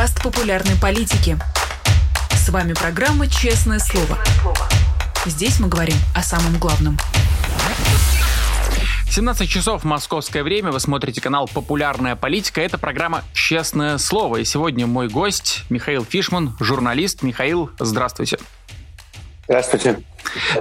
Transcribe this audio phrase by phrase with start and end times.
[0.00, 1.36] подкаст популярной политики.
[2.30, 4.18] С вами программа «Честное слово».
[5.26, 6.96] Здесь мы говорим о самом главном.
[9.10, 12.62] 17 часов московское время, вы смотрите канал «Популярная политика».
[12.62, 14.38] Это программа «Честное слово».
[14.38, 17.22] И сегодня мой гость Михаил Фишман, журналист.
[17.22, 18.38] Михаил, здравствуйте.
[19.44, 20.02] Здравствуйте.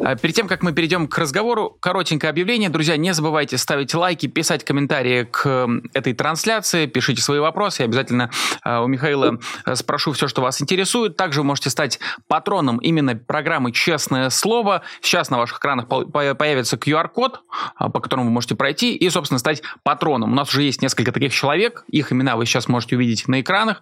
[0.02, 2.70] А, перед тем, как мы перейдем к разговору, коротенькое объявление.
[2.70, 7.84] Друзья, не забывайте ставить лайки, писать комментарии к этой трансляции, пишите свои вопросы.
[7.84, 8.30] Я обязательно
[8.64, 11.18] а, у Михаила э, спрошу все, что вас интересует.
[11.18, 14.82] Также вы можете стать патроном именно программы «Честное слово».
[15.02, 17.42] Сейчас на ваших экранах появится QR-код,
[17.76, 20.32] а, по которому вы можете пройти и, собственно, стать патроном.
[20.32, 21.84] У нас уже есть несколько таких человек.
[21.88, 23.82] Их имена вы сейчас можете увидеть на экранах.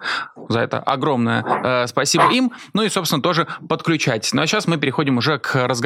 [0.50, 2.52] За это огромное э, спасибо им.
[2.74, 4.34] Ну и, собственно, тоже подключайтесь.
[4.34, 5.77] Ну а сейчас мы переходим уже к разговору.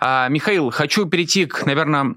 [0.00, 2.14] А, Михаил, хочу перейти к, наверное,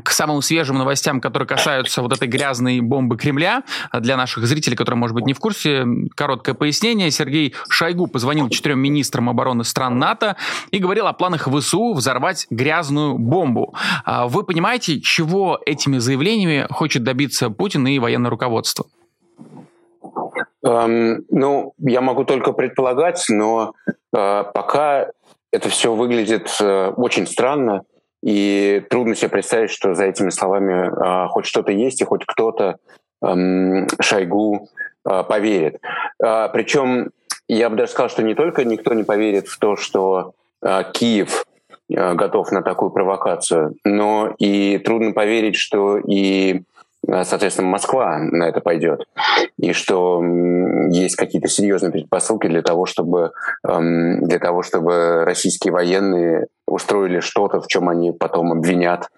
[0.00, 3.62] к самым свежим новостям, которые касаются вот этой грязной бомбы Кремля.
[3.92, 5.84] Для наших зрителей, которые, может быть, не в курсе,
[6.14, 7.10] короткое пояснение.
[7.10, 10.36] Сергей Шойгу позвонил четырем министрам обороны стран НАТО
[10.70, 13.74] и говорил о планах ВСУ взорвать грязную бомбу.
[14.04, 18.86] А вы понимаете, чего этими заявлениями хочет добиться Путин и военное руководство?
[20.64, 23.72] Эм, ну, я могу только предполагать, но
[24.16, 25.08] э, пока
[25.52, 27.82] это все выглядит э, очень странно,
[28.22, 32.78] и трудно себе представить, что за этими словами э, хоть что-то есть, и хоть кто-то
[33.22, 34.68] э, Шойгу
[35.04, 35.80] э, поверит.
[36.24, 37.10] Э, причем
[37.48, 40.34] я бы даже сказал, что не только никто не поверит в то, что
[40.92, 41.44] Киев
[41.90, 46.62] э, готов на такую провокацию, но и трудно поверить, что и
[47.06, 49.06] соответственно, Москва на это пойдет,
[49.58, 50.22] и что
[50.90, 53.32] есть какие-то серьезные предпосылки для того, чтобы
[53.66, 59.08] эм, для того, чтобы российские военные устроили что-то, в чем они потом обвинят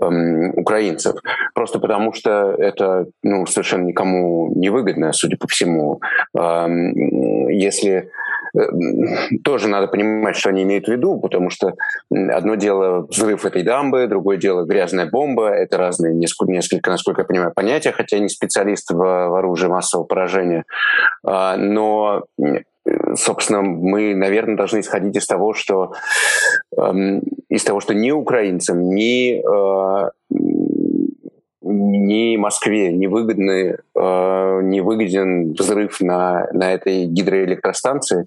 [0.00, 1.16] эм, украинцев.
[1.54, 6.00] Просто потому что это ну, совершенно никому не выгодно, судя по всему.
[6.34, 8.25] Эм, если Э,
[9.44, 11.74] тоже надо понимать, что они имеют в виду, потому что
[12.10, 15.48] одно дело взрыв этой дамбы, другое дело грязная бомба.
[15.50, 19.68] Это разные несколько, несколько насколько я понимаю, понятия, хотя я не специалист в, в оружии
[19.68, 20.64] массового поражения.
[21.26, 22.24] А, но
[23.16, 25.92] собственно, мы, наверное, должны исходить из того, что
[26.76, 30.10] эм, из того, что ни украинцам, ни э,
[31.76, 38.26] ни Москве не выгодны, э, не выгоден взрыв на, на этой гидроэлектростанции.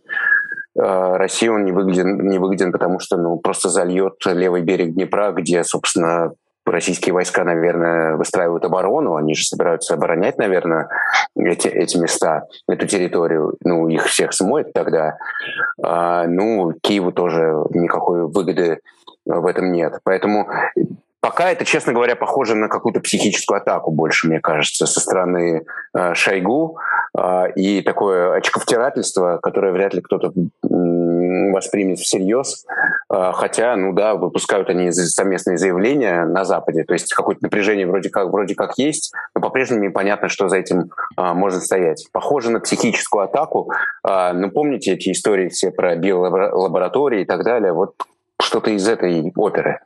[0.78, 5.32] Э, России он не выгоден, не выгоден, потому что ну, просто зальет левый берег Днепра,
[5.32, 6.34] где, собственно,
[6.66, 10.90] российские войска, наверное, выстраивают оборону, они же собираются оборонять, наверное,
[11.36, 15.18] эти, эти места, эту территорию, ну, их всех смоет тогда.
[15.81, 18.80] А, ну, Киеву тоже никакой выгоды
[19.26, 20.00] в этом нет.
[20.04, 20.50] Поэтому
[21.22, 26.13] Пока это, честно говоря, похоже на какую-то психическую атаку больше, мне кажется, со стороны э,
[26.13, 26.78] Шойгу
[27.18, 30.31] э, и такое очковтирательство, которое вряд ли кто-то
[31.52, 32.66] воспримет всерьез.
[33.12, 38.09] Э, хотя, ну да, выпускают они совместные заявления на Западе, то есть какое-то напряжение вроде
[38.09, 42.07] как, вроде как есть, но по-прежнему непонятно, что за этим э, может стоять.
[42.12, 43.72] Похоже на психическую атаку.
[44.07, 47.74] Э, ну, помните эти истории все про биолаборатории и так далее?
[47.74, 47.96] Вот
[48.41, 49.80] что-то из этой оперы.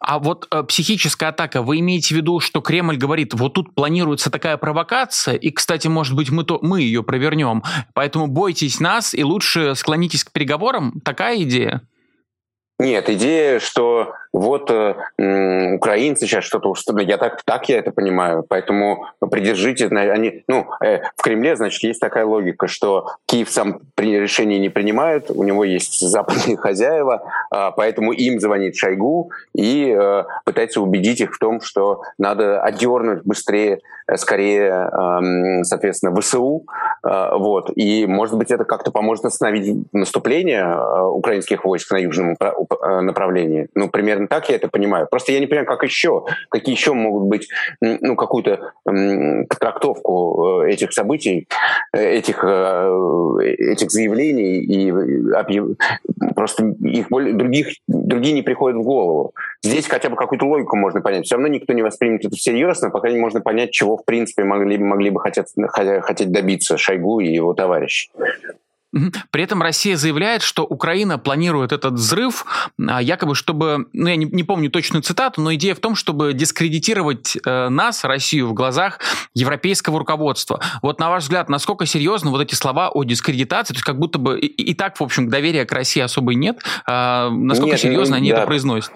[0.00, 4.30] А вот э, психическая атака, вы имеете в виду, что Кремль говорит, вот тут планируется
[4.30, 7.62] такая провокация, и, кстати, может быть, мы, то, мы ее провернем,
[7.92, 11.00] поэтому бойтесь нас и лучше склонитесь к переговорам?
[11.04, 11.82] Такая идея?
[12.80, 14.94] Нет, идея, что вот э,
[15.74, 21.00] украинцы сейчас что-то устроили, я так, так я это понимаю, поэтому придержите, они, ну, э,
[21.16, 25.64] в Кремле, значит, есть такая логика, что Киев сам при, решение не принимает, у него
[25.64, 27.22] есть западные хозяева,
[27.54, 33.24] э, поэтому им звонит Шойгу и э, пытается убедить их в том, что надо отдернуть
[33.24, 36.66] быстрее, э, скорее, э, соответственно, ВСУ,
[37.04, 42.36] э, вот, и, может быть, это как-то поможет остановить наступление э, украинских войск на южном
[43.00, 43.68] направлении.
[43.74, 45.06] Ну, примерно так я это понимаю.
[45.10, 47.48] Просто я не понимаю, как еще, какие еще могут быть,
[47.80, 48.72] ну, какую-то
[49.48, 51.48] трактовку э, этих событий,
[51.92, 54.90] э, этих, этих заявлений, и
[55.34, 55.68] объяв...
[56.34, 59.34] просто их более, других, другие не приходят в голову.
[59.62, 61.26] Здесь хотя бы какую-то логику можно понять.
[61.26, 64.78] Все равно никто не воспримет это всерьез, пока не можно понять, чего, в принципе, могли,
[64.78, 65.46] могли бы хотеть,
[66.02, 68.10] хотеть добиться Шойгу и его товарищи.
[69.30, 72.44] При этом Россия заявляет, что Украина планирует этот взрыв,
[72.78, 76.32] а, якобы чтобы, ну я не, не помню точную цитату, но идея в том, чтобы
[76.32, 78.98] дискредитировать э, нас, Россию, в глазах
[79.34, 80.60] европейского руководства.
[80.82, 84.18] Вот на ваш взгляд, насколько серьезно вот эти слова о дискредитации, то есть как будто
[84.18, 88.16] бы и, и так, в общем, доверия к России особо нет, э, насколько нет, серьезно
[88.16, 88.38] они да.
[88.38, 88.92] это произносят?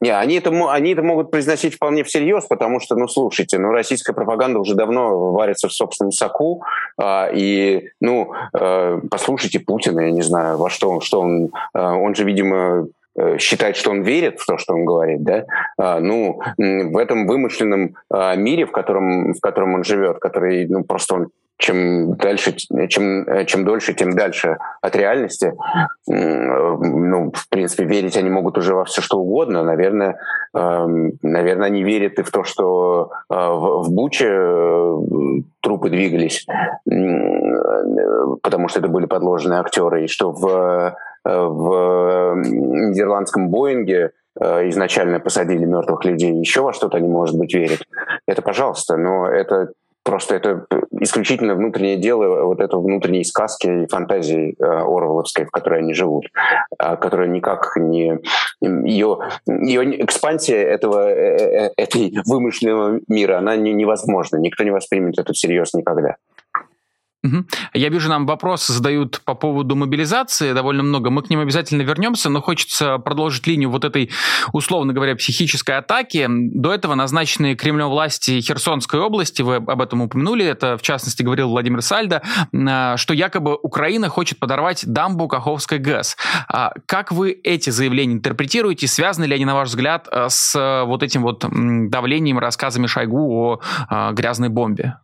[0.00, 4.12] Не, они это, они это могут произносить вполне всерьез, потому что, ну, слушайте, ну, российская
[4.12, 6.62] пропаганда уже давно варится в собственном соку,
[6.96, 12.14] а, и, ну, а, послушайте Путина, я не знаю, во что, что он, а, он
[12.14, 12.86] же, видимо,
[13.16, 15.44] э, считает, что он верит в то, что он говорит, да,
[15.76, 20.84] а, ну, в этом вымышленном а, мире, в котором, в котором он живет, который, ну,
[20.84, 22.54] просто он чем дальше,
[22.88, 25.54] чем, чем дольше, тем дальше от реальности.
[26.06, 29.64] Ну, в принципе, верить они могут уже во все что угодно.
[29.64, 30.18] Наверное,
[30.56, 34.96] эм, наверное, они верят и в то, что э, в Буче э,
[35.60, 36.46] трупы двигались,
[38.42, 40.94] потому что это были подложенные актеры, и что в, э,
[41.24, 47.80] в нидерландском Боинге изначально посадили мертвых людей, еще во что-то они, может быть, верят.
[48.24, 49.72] Это пожалуйста, но это
[50.08, 50.64] Просто это
[51.00, 54.82] исключительно внутреннее дело вот этой внутренней сказки и фантазии э,
[55.44, 56.26] в которой они живут,
[56.78, 58.18] э, которая никак не...
[58.60, 64.36] Ее, ее экспансия этого, э, э этой вымышленного мира, она не, невозможна.
[64.36, 66.16] Никто не воспримет это всерьез никогда.
[67.74, 71.10] Я вижу, нам вопросы задают по поводу мобилизации довольно много.
[71.10, 74.10] Мы к ним обязательно вернемся, но хочется продолжить линию вот этой,
[74.52, 76.26] условно говоря, психической атаки.
[76.28, 81.48] До этого назначенные Кремлем власти Херсонской области, вы об этом упомянули, это в частности говорил
[81.48, 82.22] Владимир Сальдо,
[82.52, 86.16] а, что якобы Украина хочет подорвать дамбу Каховской ГЭС.
[86.48, 88.86] А как вы эти заявления интерпретируете?
[88.86, 91.44] Связаны ли они, на ваш взгляд, э, с э, вот этим вот
[91.90, 93.60] давлением, рассказами Шойгу
[93.90, 94.98] о грязной бомбе?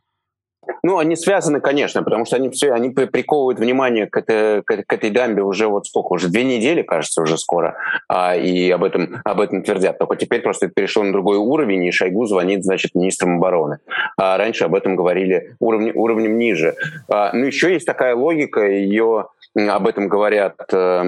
[0.82, 5.10] Ну, они связаны, конечно, потому что они все, они приковывают внимание к этой, к этой
[5.10, 7.76] дамбе уже вот сколько, уже две недели, кажется, уже скоро,
[8.08, 9.98] а, и об этом, об этом твердят.
[9.98, 13.78] Только теперь просто это перешло на другой уровень, и Шойгу звонит, значит, министрам обороны.
[14.16, 16.74] А раньше об этом говорили уровень, уровнем ниже.
[17.08, 21.02] А, ну, еще есть такая логика, ее об этом говорят э,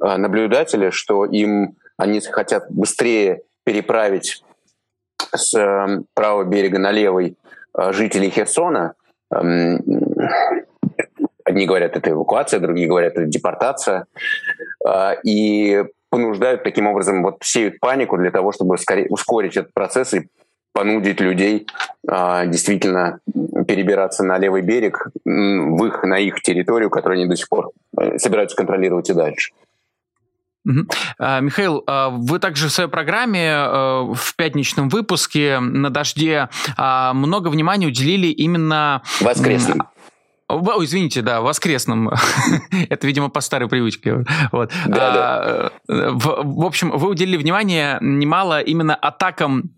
[0.00, 4.42] наблюдатели, что им они хотят быстрее переправить
[5.34, 7.36] с э, правого берега на левый
[7.76, 8.94] жителей Херсона.
[9.32, 9.80] Эм,
[11.44, 14.06] одни говорят, это эвакуация, другие говорят, это депортация.
[14.86, 18.76] Э, и понуждают таким образом, вот сеют панику для того, чтобы
[19.08, 20.28] ускорить этот процесс и
[20.72, 21.66] понудить людей
[22.08, 23.20] э, действительно
[23.66, 27.70] перебираться на левый берег, в их, на их территорию, которую они до сих пор
[28.16, 29.52] собираются контролировать и дальше.
[30.64, 30.86] Угу.
[31.40, 37.86] Михаил, а, вы также в своей программе а, в пятничном выпуске на «Дожде» много внимания
[37.86, 39.02] уделили именно...
[39.20, 39.82] Воскресным.
[40.48, 42.10] Ой, извините, да, воскресным.
[42.90, 44.24] Это, видимо, по старой привычке.
[44.50, 44.72] Вот.
[44.86, 46.10] Да, да.
[46.12, 49.70] В, в общем, вы уделили внимание немало именно атакам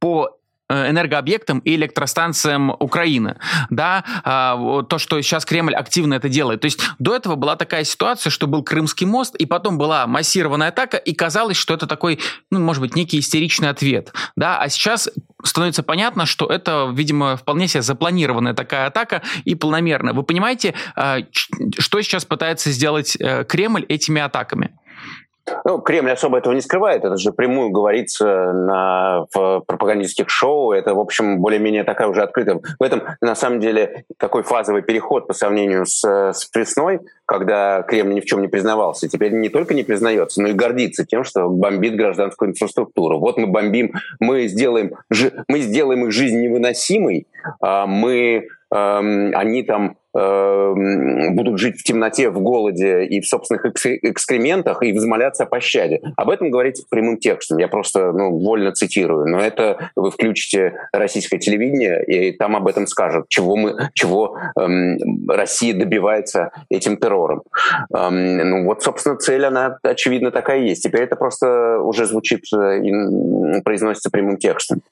[0.00, 0.39] по Э,
[0.70, 3.36] энергообъектам и электростанциям Украины.
[3.70, 6.60] Да, а, то, что сейчас Кремль активно это делает.
[6.60, 10.68] То есть до этого была такая ситуация, что был Крымский мост, и потом была массированная
[10.68, 12.20] атака, и казалось, что это такой,
[12.50, 14.12] ну, может быть, некий истеричный ответ.
[14.36, 15.08] Да, а сейчас
[15.42, 20.12] становится понятно, что это, видимо, вполне себе запланированная такая атака и планомерная.
[20.12, 21.18] Вы понимаете, а,
[21.78, 24.70] что сейчас пытается сделать э, Кремль этими атаками?
[25.64, 30.94] Ну, Кремль особо этого не скрывает, это же прямую говорится на, в пропагандистских шоу, это,
[30.94, 32.60] в общем, более-менее такая уже открытая.
[32.78, 38.14] В этом, на самом деле, такой фазовый переход по сравнению с, с весной, когда Кремль
[38.14, 39.08] ни в чем не признавался.
[39.08, 43.18] Теперь не только не признается, но и гордится тем, что бомбит гражданскую инфраструктуру.
[43.18, 44.94] Вот мы бомбим, мы сделаем,
[45.48, 47.26] мы сделаем их жизнь невыносимой,
[47.60, 54.82] а мы они там Эм, будут жить в темноте, в голоде и в собственных экскрементах
[54.82, 56.00] и взмоляться о пощаде.
[56.16, 57.58] Об этом говорится прямым текстом.
[57.58, 59.28] Я просто ну, вольно цитирую.
[59.28, 65.28] Но это вы включите российское телевидение, и там об этом скажут, чего, мы, чего эм,
[65.28, 67.42] Россия добивается этим террором.
[67.94, 70.82] Эм, ну вот, собственно, цель, она, очевидно, такая есть.
[70.82, 74.82] Теперь это просто уже звучит э, и произносится прямым текстом.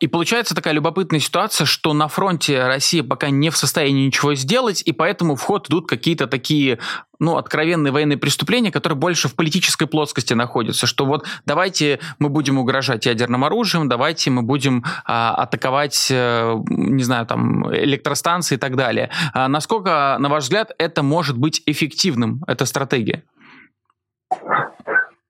[0.00, 4.82] И получается такая любопытная ситуация, что на фронте Россия пока не в состоянии ничего сделать,
[4.84, 6.80] и поэтому в ход идут какие-то такие,
[7.20, 12.58] ну, откровенные военные преступления, которые больше в политической плоскости находятся, что вот давайте мы будем
[12.58, 18.74] угрожать ядерным оружием, давайте мы будем а, атаковать, а, не знаю, там, электростанции и так
[18.74, 19.10] далее.
[19.32, 23.22] А насколько, на ваш взгляд, это может быть эффективным, эта стратегия?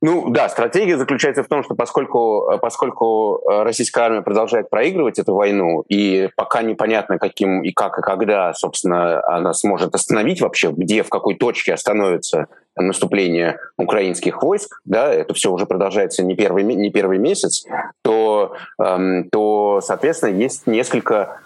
[0.04, 5.20] Ну да, стратегия заключается в том, что поскольку, э, поскольку э, российская армия продолжает проигрывать
[5.20, 10.72] эту войну, и пока непонятно, каким и как и когда, собственно, она сможет остановить вообще,
[10.72, 16.64] где, в какой точке остановится наступление украинских войск, да, это все уже продолжается не первый,
[16.64, 17.64] не первый месяц,
[18.02, 21.38] то, эм, то соответственно, есть несколько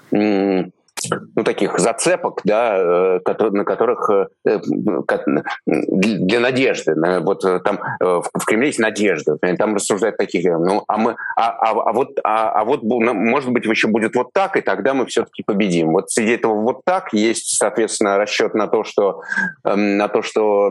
[1.34, 3.20] ну, таких зацепок, да,
[3.50, 4.10] на которых
[5.66, 11.50] для надежды, вот там в Кремле есть надежда, там рассуждают таких, ну, а мы, а,
[11.50, 15.06] а, а вот, а, а вот, может быть, еще будет вот так, и тогда мы
[15.06, 15.92] все-таки победим.
[15.92, 19.22] Вот среди этого вот так есть, соответственно, расчет на то, что,
[19.64, 20.70] эм, на то, что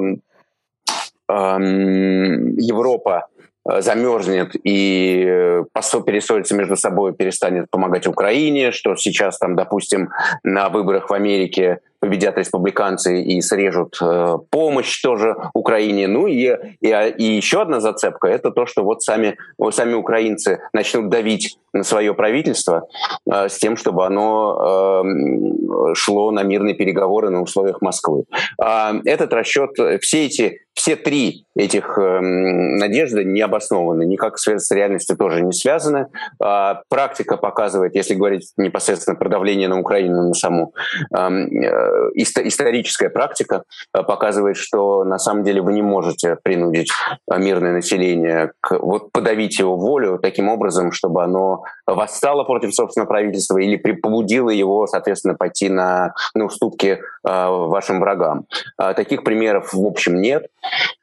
[1.28, 3.35] эм, Европа Э,
[3.66, 5.64] замерзнет и э,
[6.06, 10.10] перессорится между собой, перестанет помогать Украине, что сейчас там, допустим,
[10.44, 16.08] на выборах в Америке победят республиканцы и срежут э, помощь тоже Украине.
[16.08, 20.60] Ну и, и, и еще одна зацепка– это то, что вот сами, вот сами украинцы
[20.72, 22.88] начнут давить на свое правительство
[23.26, 28.26] э, с тем, чтобы оно э, шло на мирные переговоры на условиях Москвы.
[28.64, 35.18] Э, этот расчет, все эти все три этих э, надежды не обоснованы, никак с, реальностью
[35.18, 36.10] тоже не связаны.
[36.44, 40.76] Э, практика показывает, если говорить непосредственно про давление на Украину, на саму,
[41.18, 43.64] эм, э, историческая практика
[43.96, 46.92] э, показывает, что на самом деле вы не можете принудить
[47.32, 53.08] э, мирное население к, вот подавить его волю таким образом, чтобы оно восстало против собственного
[53.08, 58.46] правительства или побудило его, соответственно, пойти на, на уступки э, вашим врагам.
[58.78, 60.48] Э, таких примеров, в общем, нет.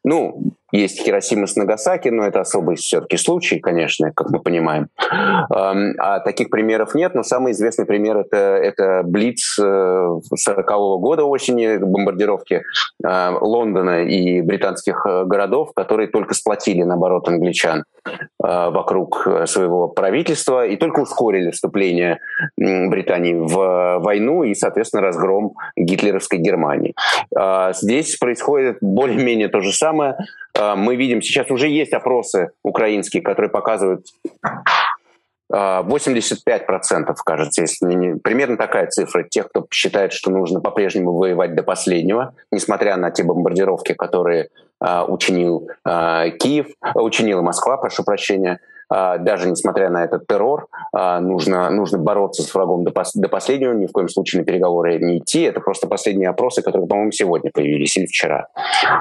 [0.04, 4.88] Ну, есть Хиросима с Нагасаки, но это особый все-таки случай, конечно, как мы понимаем.
[5.50, 11.76] А таких примеров нет, но самый известный пример это, это Блиц 40-го э, года осени,
[11.76, 12.62] бомбардировки
[13.04, 17.84] э, Лондона и британских э, городов, которые только сплотили, наоборот, англичан
[18.40, 22.18] вокруг своего правительства и только ускорили вступление
[22.56, 26.94] Британии в войну и, соответственно, разгром гитлеровской Германии.
[27.36, 30.16] А здесь происходит более-менее то же самое.
[30.56, 34.06] А, мы видим, сейчас уже есть опросы украинские, которые показывают
[35.52, 41.54] 85%, а, кажется, если не, примерно такая цифра тех, кто считает, что нужно по-прежнему воевать
[41.54, 44.48] до последнего, несмотря на те бомбардировки, которые
[44.82, 51.70] uh, учинил uh, Киев, учинила Москва, прошу прощения, даже несмотря на этот террор, а, нужно,
[51.70, 55.18] нужно бороться с врагом до, пос, до последнего, ни в коем случае на переговоры не
[55.18, 55.42] идти.
[55.42, 58.48] Это просто последние опросы, которые, по-моему, сегодня появились или вчера,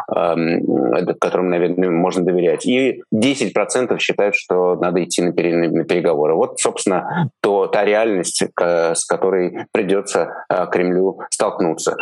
[0.07, 2.65] которым, наверное, можно доверять.
[2.65, 6.35] И 10% считают, что надо идти на, на переговоры.
[6.35, 11.95] Вот, собственно, то, та реальность, с которой придется а, Кремлю столкнуться.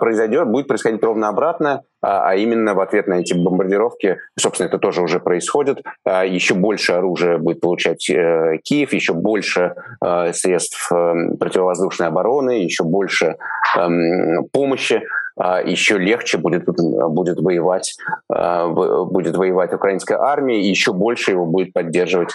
[0.00, 1.82] Произойдет, будет происходить ровно обратное.
[2.06, 6.54] А, а именно в ответ на эти бомбардировки, собственно, это тоже уже происходит, а, еще
[6.54, 13.36] больше оружия будет получать э, Киев, еще больше э, средств э, противовоздушной обороны, еще больше
[13.76, 15.02] эм, помощи
[15.36, 17.96] а, еще легче будет, будет, воевать,
[18.28, 22.30] будет воевать украинская армия, еще больше его будет поддерживать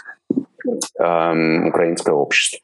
[1.00, 2.60] эм, украинское общество.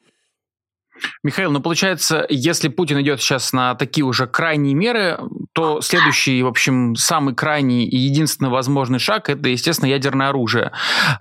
[1.24, 5.20] Михаил, ну получается, если Путин идет сейчас на такие уже крайние меры,
[5.54, 10.72] то следующий, в общем, самый крайний и единственный возможный шаг это, естественно, ядерное оружие.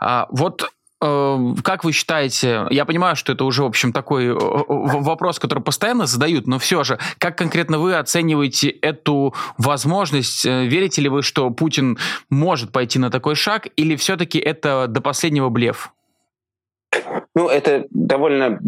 [0.01, 4.35] А, вот э, как вы считаете, я понимаю, что это уже, в общем, такой э,
[4.35, 10.45] вопрос, который постоянно задают, но все же, как конкретно вы оцениваете эту возможность?
[10.45, 11.99] Э, верите ли вы, что Путин
[12.31, 15.93] может пойти на такой шаг, или все-таки это до последнего блеф?
[17.37, 18.59] Ну, это довольно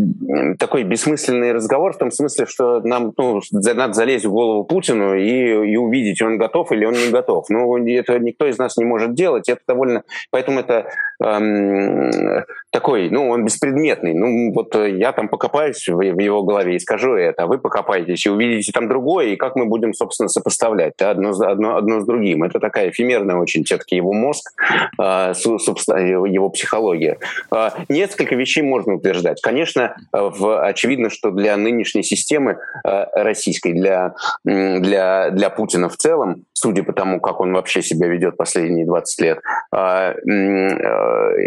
[0.59, 5.71] такой бессмысленный разговор в том смысле, что нам ну, надо залезть в голову Путину и,
[5.73, 7.47] и увидеть, он готов или он не готов.
[7.49, 9.49] Ну, это никто из нас не может делать.
[9.49, 10.03] Это довольно...
[10.31, 10.87] Поэтому это
[11.25, 14.13] эм, такой, ну, он беспредметный.
[14.13, 18.27] Ну, вот я там покопаюсь в, в его голове и скажу это, а вы покопаетесь
[18.27, 22.05] и увидите там другое, и как мы будем, собственно, сопоставлять да, одно, одно, одно с
[22.05, 22.45] другим.
[22.45, 24.53] Это такая эфемерная очень все-таки его мозг,
[25.01, 27.17] э, его психология.
[27.51, 29.41] Э, несколько вещей вещей можно утверждать.
[29.43, 35.97] Конечно, э, в, очевидно, что для нынешней системы э, российской, для, для, для Путина в
[35.97, 39.39] целом, судя по тому, как он вообще себя ведет последние 20 лет,
[39.73, 40.15] э,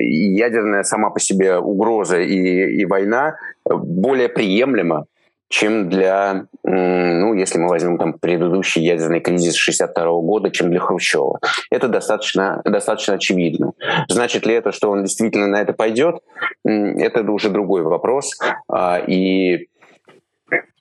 [0.02, 5.06] ядерная сама по себе угроза и, и война более приемлема,
[5.52, 11.40] чем для, ну, если мы возьмем там предыдущий ядерный кризис 62 года, чем для Хрущева.
[11.70, 13.74] Это достаточно, достаточно очевидно.
[14.08, 16.22] Значит ли это, что он действительно на это пойдет?
[16.64, 18.40] Это уже другой вопрос.
[18.70, 19.68] А, и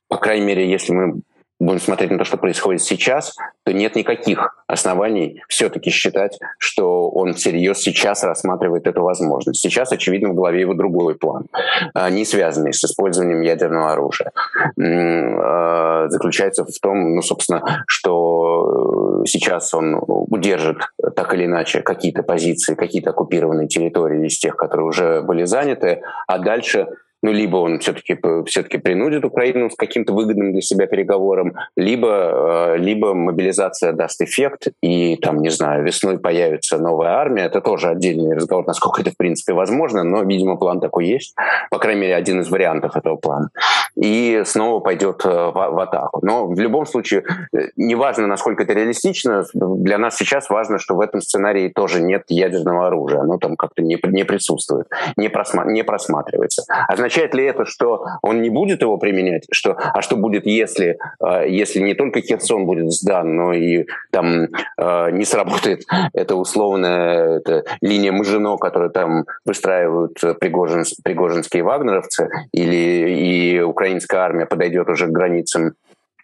[0.08, 1.20] по крайней мере, если мы
[1.60, 7.34] будем смотреть на то, что происходит сейчас, то нет никаких оснований все-таки считать, что он
[7.34, 9.60] всерьез сейчас рассматривает эту возможность.
[9.60, 11.46] Сейчас, очевидно, в голове его другой план,
[11.94, 14.32] а, не связанный с использованием ядерного оружия.
[14.78, 20.78] А, заключается в том, ну, собственно, что сейчас он удержит
[21.14, 26.38] так или иначе какие-то позиции, какие-то оккупированные территории из тех, которые уже были заняты, а
[26.38, 26.88] дальше
[27.22, 32.76] ну, либо он все-таки все принудит Украину с каким-то выгодным для себя переговором, либо, э,
[32.78, 37.44] либо мобилизация даст эффект, и там, не знаю, весной появится новая армия.
[37.44, 41.34] Это тоже отдельный разговор, насколько это, в принципе, возможно, но, видимо, план такой есть.
[41.70, 43.50] По крайней мере, один из вариантов этого плана.
[43.96, 46.20] И снова пойдет э, в, в атаку.
[46.22, 51.00] Но в любом случае, э, неважно, насколько это реалистично, для нас сейчас важно, что в
[51.00, 53.20] этом сценарии тоже нет ядерного оружия.
[53.20, 54.86] Оно там как-то не, не присутствует,
[55.16, 56.64] не, просма, не просматривается.
[56.88, 59.44] А Означает ли это, что он не будет его применять?
[59.50, 64.46] Что, а что будет, если, э, если не только Херсон будет сдан, но и там
[64.78, 73.56] э, не сработает эта условная эта линия Мажино, которую там выстраивают Пригожин, пригожинские вагнеровцы, или
[73.56, 75.72] и украинская армия подойдет уже к границам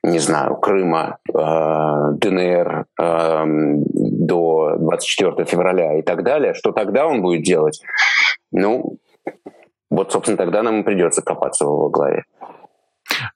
[0.05, 7.23] не знаю, Крыма, э, ДНР э, до 24 февраля и так далее, что тогда он
[7.23, 7.83] будет делать?
[8.53, 8.99] Ну,
[9.91, 12.25] вот, собственно, тогда нам и придется копаться в его главе.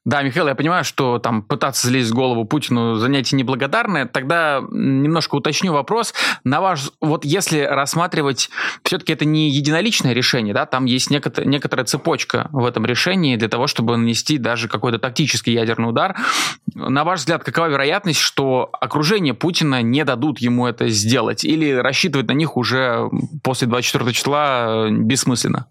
[0.05, 4.07] Да, Михаил, я понимаю, что там пытаться залезть в голову Путину занятие неблагодарное.
[4.07, 6.15] Тогда немножко уточню вопрос.
[6.45, 8.51] На ваш, вот если рассматривать,
[8.83, 13.49] все-таки это не единоличное решение, да, там есть некотор, некоторая цепочка в этом решении для
[13.49, 16.17] того, чтобы нанести даже какой-то тактический ядерный удар.
[16.75, 21.45] На ваш взгляд, какова вероятность, что окружение Путина не дадут ему это сделать?
[21.45, 23.09] Или рассчитывать на них уже
[23.43, 25.67] после 24 числа бессмысленно?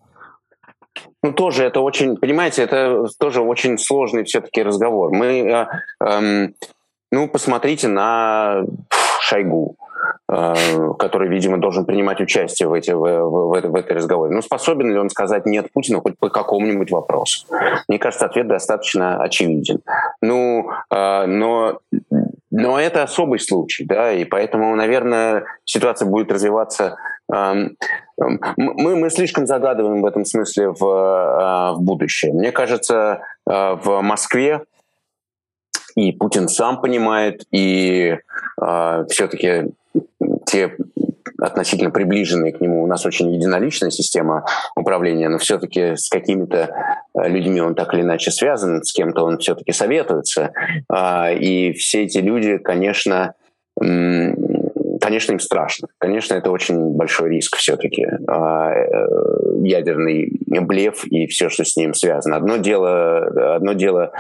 [1.22, 5.12] Ну, тоже это очень, понимаете, это тоже очень сложный все-таки разговор.
[5.12, 5.68] Мы, э,
[6.06, 6.48] э,
[7.12, 8.64] ну, посмотрите на
[9.20, 9.76] Шойгу,
[10.32, 10.54] э,
[10.98, 14.34] который, видимо, должен принимать участие в, эти, в, в, в, в этой разговоре.
[14.34, 17.46] Ну, способен ли он сказать «нет» Путину хоть по какому-нибудь вопросу?
[17.90, 19.82] Мне кажется, ответ достаточно очевиден.
[20.22, 21.80] Ну, э, но
[22.52, 26.98] но это особый случай, да, и поэтому, наверное, ситуация будет развиваться.
[27.28, 27.76] Мы,
[28.96, 32.34] мы слишком загадываем в этом смысле в, а, в будущее.
[32.34, 34.64] Мне кажется, а, в Москве
[36.00, 38.18] и Путин сам понимает, и
[38.62, 39.66] э, все-таки
[40.46, 40.76] те
[41.38, 42.84] относительно приближенные к нему.
[42.84, 46.70] У нас очень единоличная система управления, но все-таки с какими-то
[47.14, 50.52] э, людьми он так или иначе связан, с кем-то он все-таки советуется.
[50.90, 53.34] А, и все эти люди, конечно,
[55.00, 55.88] конечно, им страшно.
[55.98, 58.06] Конечно, это очень большой риск все-таки.
[58.28, 59.08] А, э,
[59.64, 62.36] ядерный блеф и все, что с ним связано.
[62.36, 64.12] Одно дело, одно дело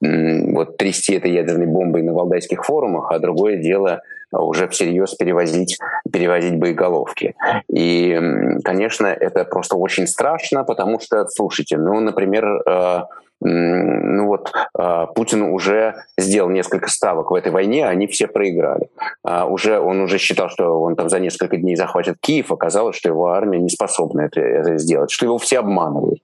[0.00, 5.78] вот трясти этой ядерной бомбой на валдайских форумах, а другое дело уже всерьез перевозить,
[6.12, 7.34] перевозить боеголовки.
[7.72, 8.18] И,
[8.64, 13.00] конечно, это просто очень страшно, потому что, слушайте, ну, например, э,
[13.40, 18.88] ну вот а, Путин уже сделал несколько ставок в этой войне, они все проиграли.
[19.22, 23.10] А, уже он уже считал, что он там за несколько дней захватит Киев, оказалось, что
[23.10, 26.20] его армия не способна это, это сделать, что его все обманывают.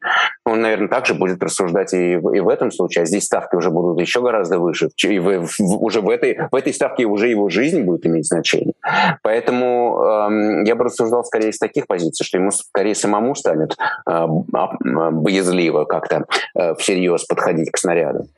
[0.46, 3.70] Он, наверное, также будет рассуждать и в, и в этом случае, а здесь ставки уже
[3.70, 7.50] будут еще гораздо выше, и в, в, уже в этой в этой ставке уже его
[7.50, 8.74] жизнь будет иметь значение.
[9.22, 13.76] Поэтому эм, я бы рассуждал скорее из таких позиций, что ему скорее самому станет
[14.08, 18.28] э, боязливо как-то э, всерьез всерьез подходить к снаряду.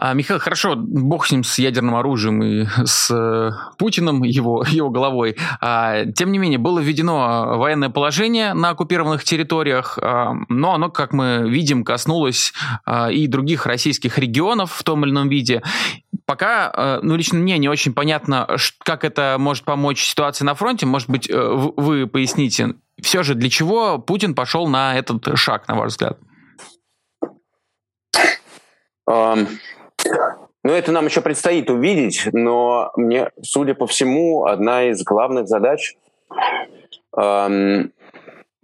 [0.00, 4.90] А, Михаил, хорошо, бог с ним, с ядерным оружием и с э, Путиным, его, его
[4.90, 5.36] головой.
[5.60, 11.12] А, тем не менее, было введено военное положение на оккупированных территориях, а, но оно, как
[11.12, 12.52] мы видим, коснулось
[12.84, 15.64] а, и других российских регионов в том или ином виде.
[16.26, 18.46] Пока, э, ну, лично мне не очень понятно,
[18.84, 20.86] как это может помочь ситуации на фронте.
[20.86, 25.74] Может быть, э, вы поясните, все же для чего Путин пошел на этот шаг, на
[25.74, 26.18] ваш взгляд?
[30.64, 35.96] Ну, это нам еще предстоит увидеть, но мне, судя по всему, одна из главных задач,
[37.16, 37.92] эм,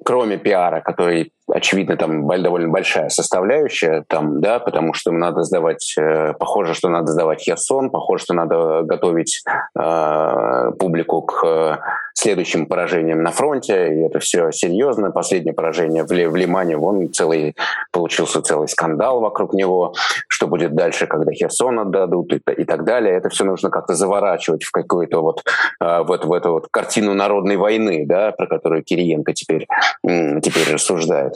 [0.05, 6.33] кроме пиара, который очевидно, там довольно большая составляющая, там, да, потому что надо сдавать, э,
[6.39, 9.43] похоже, что надо сдавать Херсон, похоже, что надо готовить
[9.79, 11.77] э, публику к э,
[12.15, 15.11] следующим поражениям на фронте, и это все серьезно.
[15.11, 17.55] Последнее поражение в, в Лимане, вон целый,
[17.93, 19.95] получился целый скандал вокруг него,
[20.29, 23.15] что будет дальше, когда Херсон отдадут и, и так далее.
[23.15, 25.43] Это все нужно как-то заворачивать в какую-то вот,
[25.81, 29.67] э, вот в эту вот картину народной войны, да, про которую Кириенко теперь,
[30.03, 31.34] теперь рассуждает.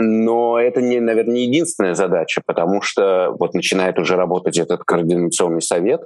[0.00, 5.62] Но это, не, наверное, не единственная задача, потому что вот начинает уже работать этот координационный
[5.62, 6.02] совет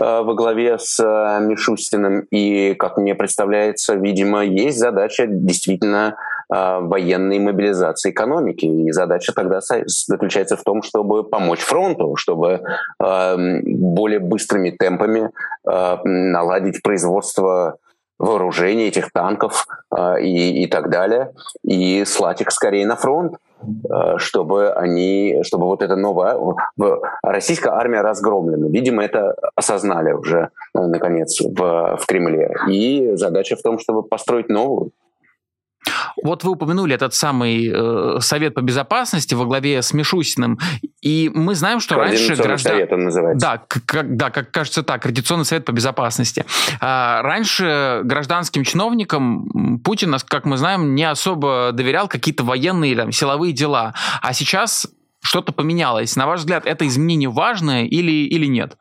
[0.00, 6.16] э, во главе с э, Мишустиным, и, как мне представляется, видимо, есть задача действительно
[6.52, 8.66] э, военной мобилизации экономики.
[8.66, 12.60] И задача тогда заключается в том, чтобы помочь фронту, чтобы
[12.98, 15.30] более быстрыми темпами
[15.64, 17.78] наладить производство
[18.22, 21.32] вооружение этих танков э, и, и так далее,
[21.64, 26.38] и слать их скорее на фронт, э, чтобы они, чтобы вот эта новая
[27.24, 28.68] российская армия разгромлена.
[28.68, 32.54] Видимо, это осознали уже э, наконец в, в Кремле.
[32.68, 34.92] И задача в том, чтобы построить новую.
[36.22, 40.58] Вот вы упомянули этот самый э, Совет по безопасности во главе с Мишустиным,
[41.00, 42.72] и мы знаем, что раньше граждан...
[42.72, 43.46] Совет он называется.
[43.46, 46.44] Да, как, да, как кажется так, Координационный совет по безопасности.
[46.80, 53.52] А, раньше гражданским чиновникам Путин, как мы знаем, не особо доверял какие-то военные там, силовые
[53.52, 54.86] дела, а сейчас
[55.22, 56.16] что-то поменялось.
[56.16, 58.76] На ваш взгляд, это изменение важное или, или нет?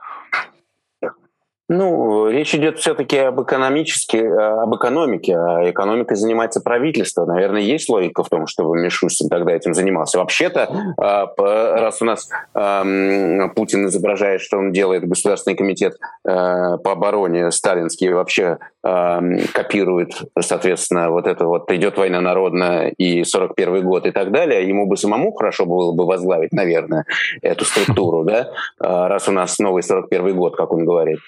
[1.73, 7.25] Ну, речь идет все-таки об экономически, э, об экономике, а экономикой занимается правительство.
[7.25, 10.17] Наверное, есть логика в том, чтобы Мишустин тогда этим занимался.
[10.17, 15.93] Вообще-то, э, раз у нас эм, Путин изображает, что он делает Государственный комитет
[16.25, 23.23] э, по обороне сталинский, вообще эм, копирует, соответственно, вот это вот идет война народная и
[23.23, 27.05] 41 год и так далее, ему бы самому хорошо было бы возглавить, наверное,
[27.41, 31.19] эту структуру, да, раз у нас новый 41 год, как он говорит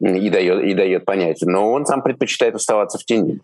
[0.00, 1.42] и дает, и дает понять.
[1.42, 3.40] Но он сам предпочитает оставаться в тени.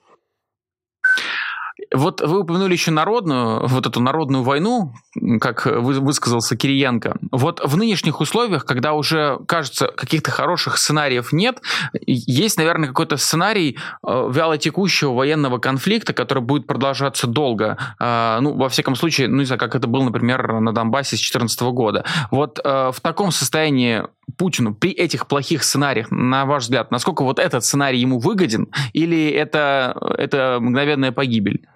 [1.92, 4.92] Вот вы упомянули еще народную, вот эту народную войну,
[5.40, 7.16] как высказался Кириенко.
[7.30, 11.60] Вот в нынешних условиях, когда уже, кажется, каких-то хороших сценариев нет,
[12.06, 17.76] есть, наверное, какой-то сценарий э, вялотекущего военного конфликта, который будет продолжаться долго.
[17.98, 21.20] Э, ну, во всяком случае, ну, не знаю, как это было, например, на Донбассе с
[21.20, 22.04] 2014 года.
[22.30, 24.04] Вот э, в таком состоянии
[24.38, 29.30] Путину при этих плохих сценариях, на ваш взгляд, насколько вот этот сценарий ему выгоден, или
[29.30, 31.66] это, это мгновенная погибель?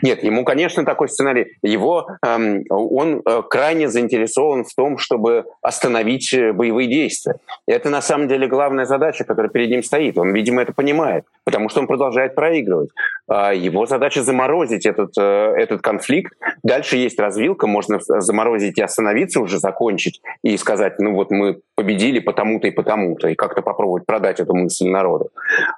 [0.00, 1.56] Нет, ему, конечно, такой сценарий.
[1.60, 7.36] Его, эм, он э, крайне заинтересован в том, чтобы остановить э, боевые действия.
[7.66, 10.16] Это на самом деле главная задача, которая перед ним стоит.
[10.16, 12.90] Он, видимо, это понимает, потому что он продолжает проигрывать.
[13.26, 16.34] Э, его задача заморозить этот, э, этот конфликт.
[16.62, 22.18] Дальше есть развилка, можно заморозить и остановиться, уже закончить и сказать, ну вот мы победили
[22.18, 25.30] потому-то и потому-то, и как-то попробовать продать эту мысль народу.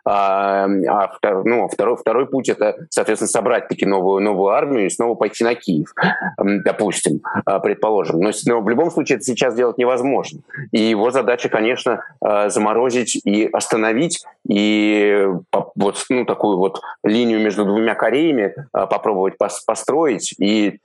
[0.04, 1.10] А, а
[1.44, 5.54] ну, второй, второй путь это, соответственно, собрать таки новую новую, армию и снова пойти на
[5.54, 5.94] Киев,
[6.36, 8.18] допустим, а, предположим.
[8.18, 10.40] Но, но в любом случае это сейчас делать невозможно.
[10.72, 15.26] И его задача, конечно, а, заморозить и остановить, и
[15.74, 20.80] вот ну, такую вот линию между двумя Кореями а, попробовать построить и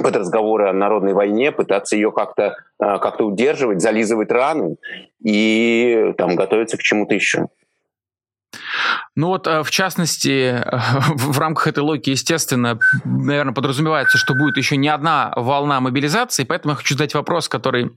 [0.00, 4.76] под разговоры о народной войне, пытаться ее как-то как удерживать, зализывать раны
[5.20, 7.48] и там готовиться к чему-то еще.
[9.16, 10.62] Ну вот, э, в частности,
[11.14, 16.72] в рамках этой логики, естественно, наверное, подразумевается, что будет еще не одна волна мобилизации, поэтому
[16.72, 17.90] я хочу задать вопрос, который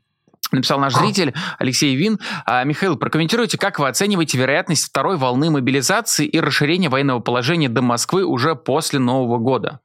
[0.53, 2.19] написал наш зритель Алексей Вин.
[2.45, 7.81] А, Михаил, прокомментируйте, как вы оцениваете вероятность второй волны мобилизации и расширения военного положения до
[7.81, 9.79] Москвы уже после Нового года?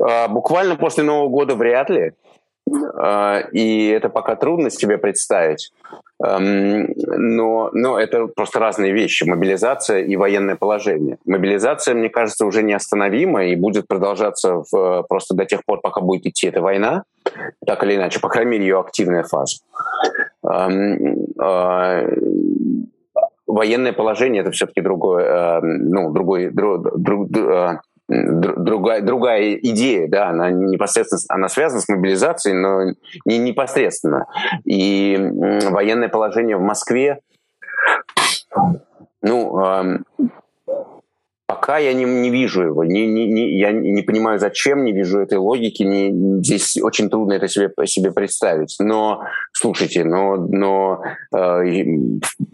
[0.00, 2.12] А, буквально после Нового года вряд ли.
[2.98, 5.72] А, и это пока трудно себе представить.
[6.18, 9.24] Но, но это просто разные вещи.
[9.24, 11.18] Мобилизация и военное положение.
[11.24, 16.24] Мобилизация, мне кажется, уже неостановима и будет продолжаться в, просто до тех пор, пока будет
[16.26, 17.02] идти эта война,
[17.66, 19.58] так или иначе, по крайней мере, ее активная фаза.
[20.42, 22.04] А,
[23.46, 30.50] военное положение это все-таки другое, ну, другой, друг, друг, а, другая, другая идея, да, она
[30.50, 34.26] непосредственно, она связана с мобилизацией, но не непосредственно.
[34.64, 35.16] И
[35.70, 37.20] военное положение в Москве,
[39.22, 40.02] ну,
[41.62, 45.20] Пока я не, не вижу его, не, не, не, я не понимаю, зачем, не вижу
[45.20, 48.74] этой логики, не, здесь очень трудно это себе, себе представить.
[48.80, 49.22] Но,
[49.62, 51.84] слушайте, но, но э,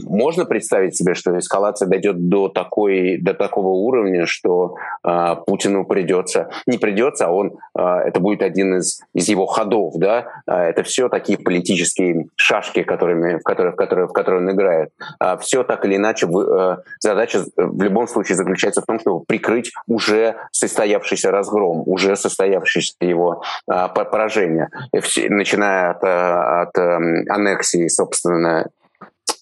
[0.04, 6.50] можно представить себе, что эскалация дойдет до, такой, до такого уровня, что э, Путину придется,
[6.66, 10.82] не придется, а он, э, это будет один из, из его ходов, да, э, это
[10.82, 14.90] все такие политические шашки, которыми, в, которые, в, которые, в которые он играет.
[15.18, 19.72] Э, все так или иначе, э, задача в любом случае заключается в том, чтобы прикрыть
[19.86, 28.68] уже состоявшийся разгром, уже состоявшееся его а, поражение, начиная от, а, от эм, аннексии, собственно,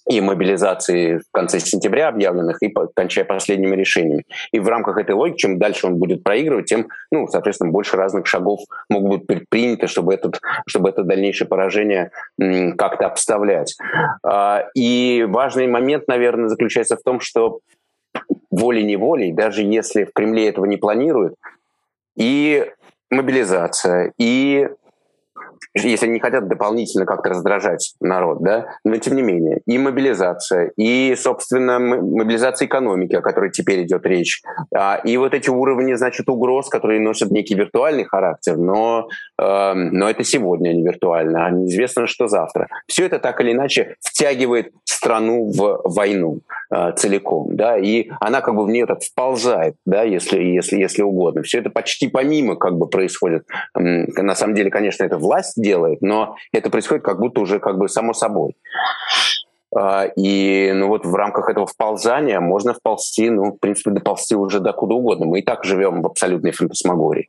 [0.09, 4.25] и мобилизации в конце сентября объявленных, и кончая последними решениями.
[4.53, 8.27] И в рамках этой логики, чем дальше он будет проигрывать, тем, ну, соответственно, больше разных
[8.27, 13.77] шагов могут быть предприняты, чтобы, этот, чтобы это дальнейшее поражение как-то обставлять.
[14.23, 17.59] А, и важный момент, наверное, заключается в том, что
[18.51, 21.35] волей-неволей, даже если в Кремле этого не планируют,
[22.17, 22.65] и
[23.11, 24.69] мобилизация, и
[25.75, 30.73] если они не хотят дополнительно как-то раздражать народ, да, но тем не менее, и мобилизация,
[30.77, 34.43] и, собственно, мобилизация экономики, о которой теперь идет речь,
[34.75, 39.09] а, и вот эти уровни, значит, угроз, которые носят некий виртуальный характер, но,
[39.41, 42.69] эм, но это сегодня, не виртуально, а неизвестно, что завтра.
[42.87, 46.41] Все это так или иначе втягивает страну в войну
[46.75, 51.03] э, целиком, да, и она как бы в нее так вползает, да, если, если, если
[51.03, 51.43] угодно.
[51.43, 53.47] Все это почти помимо как бы происходит.
[53.75, 57.89] На самом деле, конечно, это власть делает, но это происходит как будто уже как бы
[57.89, 58.57] само собой.
[59.75, 64.61] А, и ну вот в рамках этого вползания можно вползти, ну, в принципе, доползти уже
[64.61, 65.27] до куда угодно.
[65.27, 67.29] Мы и так живем в абсолютной фантасмагории.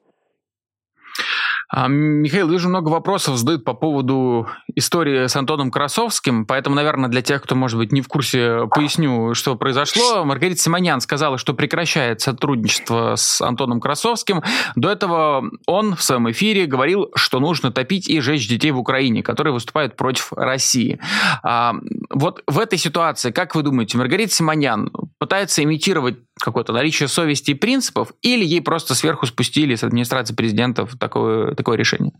[1.69, 7.21] А, Михаил, вижу, много вопросов задают по поводу истории с Антоном Красовским, поэтому, наверное, для
[7.21, 10.23] тех, кто, может быть, не в курсе, поясню, что произошло.
[10.23, 14.43] Маргарита Симонян сказала, что прекращает сотрудничество с Антоном Красовским.
[14.75, 19.21] До этого он в своем эфире говорил, что нужно топить и жечь детей в Украине,
[19.21, 20.99] которые выступают против России.
[21.43, 21.75] А,
[22.09, 27.55] вот в этой ситуации, как вы думаете, Маргарита Симонян пытается имитировать какое-то наличие совести и
[27.55, 32.13] принципов, или ей просто сверху спустили с администрации президентов такое, такое решение?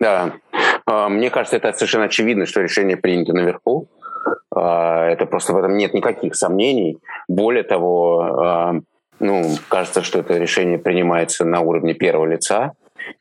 [0.00, 0.32] Да,
[0.86, 3.88] а, мне кажется, это совершенно очевидно, что решение принято наверху.
[4.54, 6.98] А, это просто в этом нет никаких сомнений.
[7.28, 8.74] Более того, а,
[9.20, 12.72] ну, кажется, что это решение принимается на уровне первого лица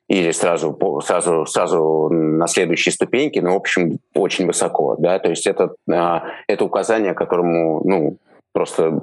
[0.07, 4.95] или сразу, сразу, сразу на следующей ступеньке, но, в общем, очень высоко.
[4.99, 5.17] Да?
[5.19, 8.17] То есть это, это указание, которому ну,
[8.53, 9.01] просто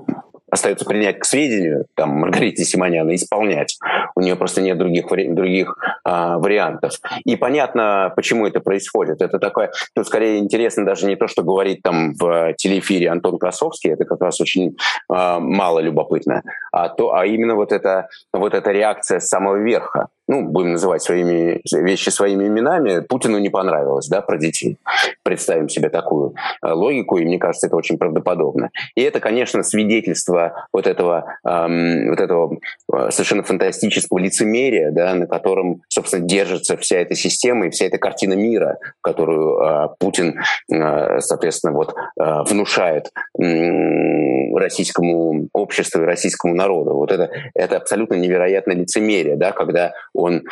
[0.51, 3.79] остается принять к сведению, там, Маргарите Симонян, и исполнять.
[4.15, 6.93] У нее просто нет других, других а, вариантов.
[7.25, 9.21] И понятно, почему это происходит.
[9.21, 13.93] Это такое, ну, скорее интересно даже не то, что говорит там в телеэфире Антон Красовский,
[13.93, 14.77] это как раз очень
[15.09, 20.09] а, мало любопытно, а, то, а именно вот эта, вот эта реакция с самого верха
[20.27, 24.79] ну, будем называть своими вещи своими именами, Путину не понравилось, да, про детей.
[25.23, 28.71] Представим себе такую э, логику, и мне кажется, это очень правдоподобно.
[28.95, 30.34] И это, конечно, свидетельство
[30.73, 32.59] вот этого, эм, вот этого
[32.93, 37.99] э, совершенно фантастического лицемерия, да, на котором, собственно, держится вся эта система и вся эта
[37.99, 40.41] картина мира, которую э, Путин,
[40.73, 46.95] э, соответственно, вот э, внушает э, российскому обществу и российскому народу.
[46.95, 50.43] Вот это, это абсолютно невероятное лицемерие, да, когда он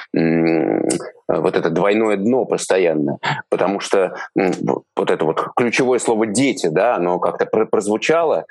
[1.29, 3.19] вот это двойное дно постоянно,
[3.49, 8.47] потому что вот это вот ключевое слово «дети», да, оно как-то прозвучало,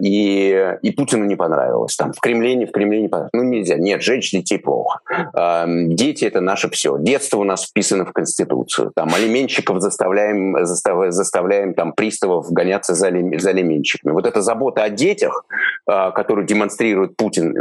[0.00, 1.96] и, и Путину не понравилось.
[1.96, 3.30] Там в Кремле, не в Кремле не понравилось.
[3.32, 3.76] Ну, нельзя.
[3.76, 5.00] Нет, жечь детей плохо.
[5.32, 6.96] А, дети— это наше все.
[6.98, 8.92] Детство у нас вписано в Конституцию.
[8.94, 14.12] Там алименщиков заставляем, заставляем, там приставов гоняться за, за алименщиками.
[14.12, 15.44] Вот эта забота о детях,
[15.86, 17.54] а, которую демонстрирует Путин,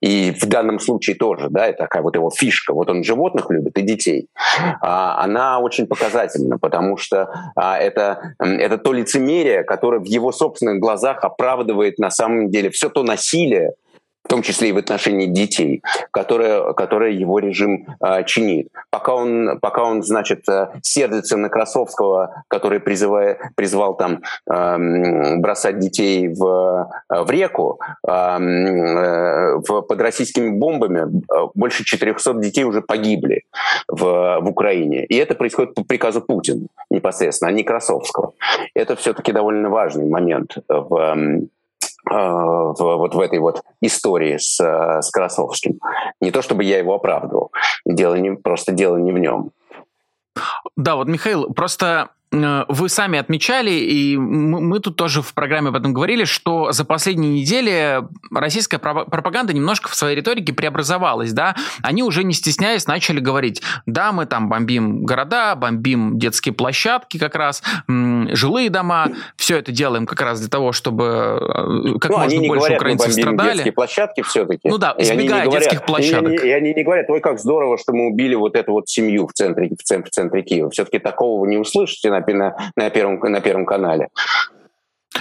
[0.00, 2.72] и в данном случае тоже, да, это такая вот его фишка.
[2.72, 4.28] Вот он животных любит и детей.
[4.80, 11.98] Она очень показательна, потому что это, это то лицемерие, которое в его собственных глазах оправдывает
[11.98, 13.72] на самом деле все то насилие,
[14.24, 18.68] в том числе и в отношении детей, которое, которое его режим э, чинит.
[18.90, 25.78] Пока он, пока он, значит, э, сердится на Красовского, который призывает, призвал там э, бросать
[25.78, 31.22] детей в, в реку, э, в, под российскими бомбами
[31.54, 33.44] больше 400 детей уже погибли
[33.88, 35.04] в, в Украине.
[35.06, 38.32] И это происходит по приказу Путина непосредственно, а не Красовского.
[38.74, 41.48] Это все-таки довольно важный момент в
[42.04, 45.78] в, вот в этой вот истории с, э, с Красовским.
[46.20, 47.52] Не то чтобы я его оправдывал,
[47.84, 49.50] дело не, просто дело не в нем.
[50.76, 55.76] Да, вот, Михаил, просто Э, вы сами отмечали, и мы тут тоже в программе об
[55.76, 62.02] этом говорили, что за последние недели российская пропаганда немножко в своей риторике преобразовалась, да, они
[62.02, 67.62] уже не стесняясь начали говорить, да, мы там бомбим города, бомбим детские площадки как раз,
[68.32, 72.54] жилые дома, все это делаем как раз для того, чтобы э, как ну, можно больше
[72.54, 73.52] говорят, украинцев страдали.
[73.54, 74.68] детские площадки все-таки.
[74.68, 76.32] Ну да, избегая говорят, детских площадок.
[76.32, 78.88] И, и, и они не говорят, ой, как здорово, что мы убили вот эту вот
[78.88, 80.70] семью в центре, в центре, в центре Киева.
[80.70, 82.24] Все-таки такого вы не услышите, на,
[82.76, 84.08] на, первом, на первом канале.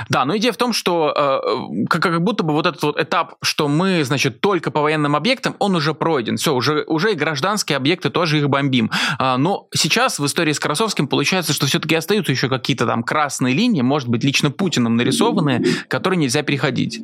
[0.10, 3.36] Да, но идея в том, что э, как, как будто бы вот этот вот этап,
[3.42, 6.38] что мы, значит, только по военным объектам, он уже пройден.
[6.38, 8.90] Все, уже, уже и гражданские объекты тоже их бомбим.
[9.20, 13.54] А, но сейчас в истории с Красовским получается, что все-таки остаются еще какие-то там красные
[13.54, 17.04] линии, может быть, лично Путиным нарисованные, которые нельзя переходить.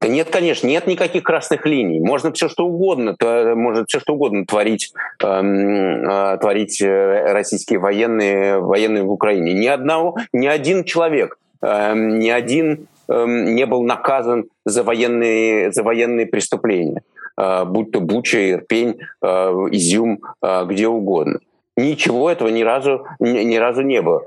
[0.00, 2.00] Да нет, конечно, нет никаких красных линий.
[2.00, 7.80] Можно все что угодно, то, может все что угодно творить, эм, э, творить э, российские
[7.80, 9.52] военные, военные в Украине.
[9.52, 15.82] Ни одного, ни один человек, э, ни один э, не был наказан за военные, за
[15.82, 17.02] военные преступления,
[17.36, 21.40] э, будь то Буча, Ирпень, э, Изюм, э, где угодно.
[21.76, 24.22] Ничего этого ни разу, ни, ни разу не было.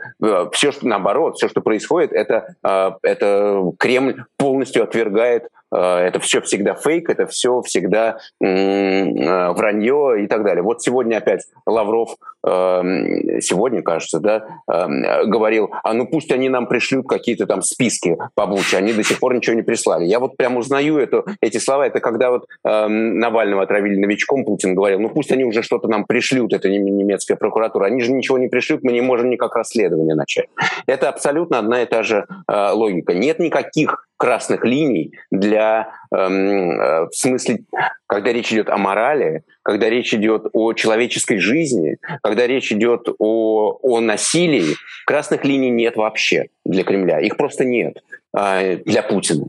[0.53, 2.55] Все, что наоборот, все, что происходит, это,
[3.03, 10.63] это Кремль полностью отвергает это все всегда фейк, это все всегда вранье и так далее.
[10.63, 16.67] Вот сегодня опять Лавров, эм, сегодня, кажется, да, эм, говорил, а ну пусть они нам
[16.67, 20.05] пришлют какие-то там списки по Буче, они до сих пор ничего не прислали.
[20.05, 24.75] Я вот прям узнаю это, эти слова, это когда вот эм, Навального отравили новичком, Путин
[24.75, 28.47] говорил, ну пусть они уже что-то нам пришлют, это немецкая прокуратура, они же ничего не
[28.47, 30.47] пришлют, мы не можем никак расследование начать.
[30.85, 33.13] Это абсолютно одна и та же э, логика.
[33.13, 37.63] Нет никаких красных линий для, эм, в смысле,
[38.07, 43.79] когда речь идет о морали, когда речь идет о человеческой жизни, когда речь идет о,
[43.81, 44.75] о насилии,
[45.07, 47.19] красных линий нет вообще для Кремля.
[47.19, 48.03] Их просто нет
[48.37, 49.47] э, для Путина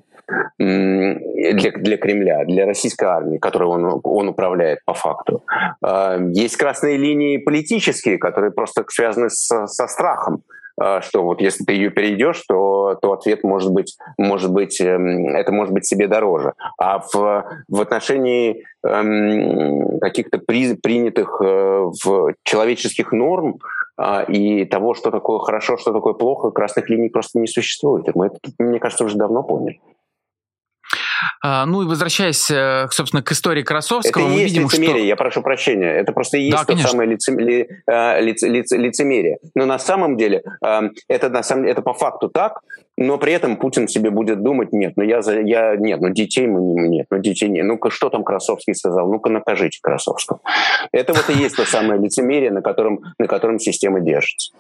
[0.59, 5.45] для, для Кремля, для российской армии, которой он, он управляет по факту.
[5.85, 10.43] Э, есть красные линии политические, которые просто связаны с, со страхом.
[10.81, 15.29] А, что вот если ты ее перейдешь, то, то ответ может быть, может быть, эм,
[15.29, 16.55] это может быть себе дороже.
[16.79, 23.59] А в, в отношении эм, каких-то при, принятых э, в человеческих норм
[23.99, 28.07] э, и того, что такое хорошо, что такое плохо, красных линий просто не существует.
[28.15, 29.81] Мы это, мне кажется, уже давно поняли.
[31.43, 35.07] А, ну и возвращаясь, э, собственно, к истории Красовского, это мы есть видим, лицемерие, что...
[35.07, 35.91] я прошу прощения.
[35.91, 36.91] Это просто и есть да, то конечно.
[36.91, 39.39] самое лице, ли, э, лице, лице, лицемерие.
[39.55, 42.61] Но на самом деле эм, это, на самом, это по факту так,
[42.97, 46.47] но при этом Путин себе будет думать, нет, ну я, за, я нет, ну детей
[46.47, 47.65] мы не, нет, ну детей нет.
[47.67, 49.11] Ну-ка, что там Красовский сказал?
[49.11, 50.41] Ну-ка, накажите Красовского.
[50.93, 54.55] Это вот и есть то самое лицемерие, на котором, на котором система держится.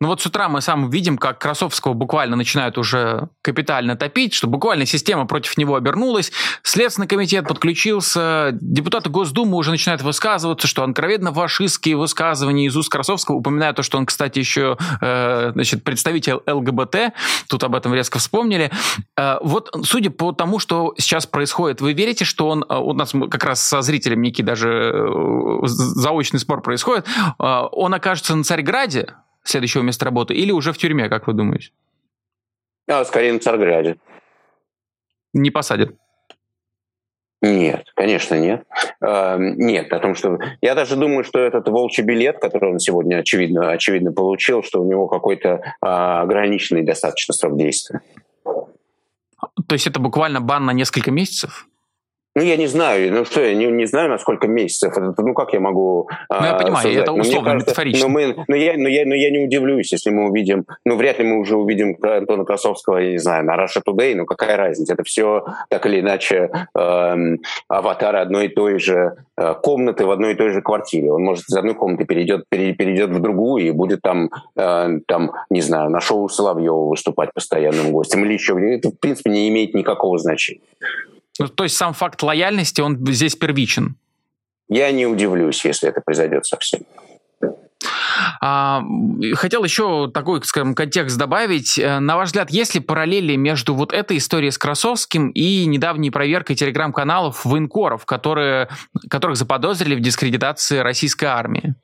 [0.00, 4.46] Ну вот с утра мы сам видим, как Красовского буквально начинают уже капитально топить, что
[4.46, 6.30] буквально система против него обернулась,
[6.62, 13.36] Следственный комитет подключился, депутаты Госдумы уже начинают высказываться, что откровенно фашистские высказывания из уст Красовского,
[13.36, 17.12] упоминают то, что он, кстати, еще э, значит, представитель ЛГБТ,
[17.48, 18.70] тут об этом резко вспомнили.
[19.16, 23.12] Э, вот судя по тому, что сейчас происходит, вы верите, что он, э, у нас
[23.30, 27.06] как раз со зрителем некий даже э, заочный спор происходит,
[27.38, 29.14] э, он окажется на Царьграде,
[29.48, 31.70] следующего места работы, или уже в тюрьме, как вы думаете?
[32.88, 33.96] А, скорее на Царграде.
[35.32, 35.94] Не посадят?
[37.40, 38.64] Нет, конечно, нет.
[39.00, 43.16] Э, нет, о том, что я даже думаю, что этот волчий билет, который он сегодня
[43.16, 48.00] очевидно, очевидно получил, что у него какой-то э, ограниченный достаточно срок действия.
[49.68, 51.68] То есть это буквально бан на несколько месяцев?
[52.38, 54.94] Ну, я не знаю, ну что, я не, не знаю, на сколько месяцев.
[54.96, 57.02] Ну, как я могу Ну, я а, понимаю, создать?
[57.02, 58.06] это условно, кажется, метафорично.
[58.06, 61.18] Но, мы, но, я, но, я, но я не удивлюсь, если мы увидим, ну, вряд
[61.18, 64.92] ли мы уже увидим Антона Красовского, я не знаю, на Russia Today, ну, какая разница,
[64.92, 70.34] это все так или иначе э, аватары одной и той же э, комнаты в одной
[70.34, 71.10] и той же квартире.
[71.10, 75.60] Он может из одной комнаты перейдет, перейдет в другую и будет там, э, там, не
[75.60, 78.54] знаю, на шоу Соловьева выступать постоянным гостем или еще.
[78.76, 80.60] Это, в принципе, не имеет никакого значения.
[81.38, 83.96] Ну, то есть сам факт лояльности, он здесь первичен?
[84.68, 86.80] Я не удивлюсь, если это произойдет совсем.
[88.40, 88.82] А,
[89.34, 91.78] хотел еще такой, скажем, контекст добавить.
[91.78, 96.10] Э, на ваш взгляд, есть ли параллели между вот этой историей с Красовским и недавней
[96.10, 98.68] проверкой телеграм-каналов военкоров, которые,
[99.08, 101.74] которых заподозрили в дискредитации российской армии?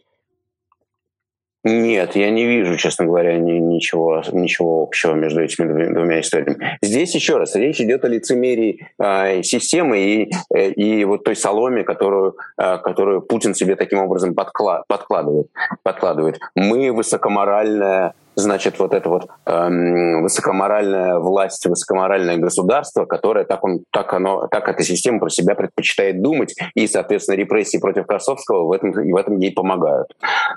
[1.65, 6.79] Нет, я не вижу, честно говоря, ни, ничего, ничего общего между этими двумя историями.
[6.83, 11.83] Здесь еще раз речь идет о лицемерии э, системы и, э, и вот той соломе,
[11.83, 15.47] которую, э, которую Путин себе таким образом подклад, подкладывает,
[15.83, 16.39] подкладывает.
[16.55, 24.13] Мы высокоморальная значит, вот это вот эм, высокоморальная власть, высокоморальное государство, которое так, он, так,
[24.13, 28.93] оно, так эта система про себя предпочитает думать, и, соответственно, репрессии против Красовского в этом,
[28.93, 30.15] в этом ей помогают.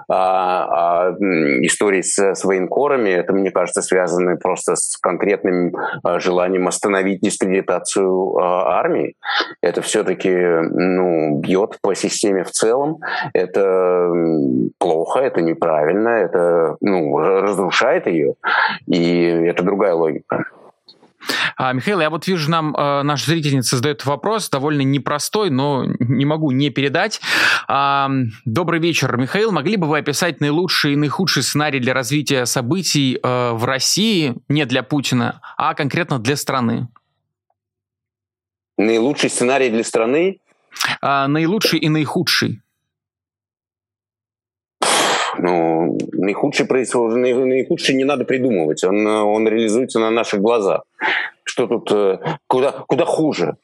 [0.09, 1.15] А, а
[1.65, 8.37] истории с, с военкорами, это, мне кажется, связаны просто с конкретным а, желанием остановить дискредитацию
[8.37, 9.15] а, армии.
[9.61, 12.99] Это все-таки ну, бьет по системе в целом.
[13.33, 14.11] Это
[14.79, 17.17] плохо, это неправильно, это ну,
[17.67, 18.35] разрушает ее,
[18.87, 20.45] и это другая логика.
[21.57, 26.25] А, Михаил, я вот вижу, нам э, наша зрительница задает вопрос, довольно непростой, но не
[26.25, 27.19] могу не передать.
[27.67, 28.09] А,
[28.45, 29.51] добрый вечер, Михаил.
[29.51, 34.65] Могли бы вы описать наилучший и наихудший сценарий для развития событий э, в России, не
[34.65, 36.87] для Путина, а конкретно для страны?
[38.77, 40.39] Наилучший сценарий для страны?
[41.01, 42.61] А, наилучший и наихудший
[45.39, 50.83] ну, наихудший, наихудший не надо придумывать, он, он реализуется на наших глазах.
[51.57, 53.55] Что тут, э, куда, куда хуже?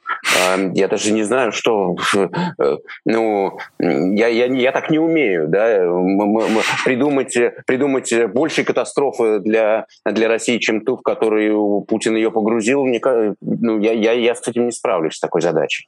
[0.74, 1.96] я даже не знаю, что...
[3.06, 5.80] Ну, я, я, я так не умею, да,
[6.86, 12.86] придумать, придумать большей катастрофы для, для России, чем ту, в которую Путин ее погрузил,
[13.42, 15.88] ну, я, я, я с этим не справлюсь, с такой задачей.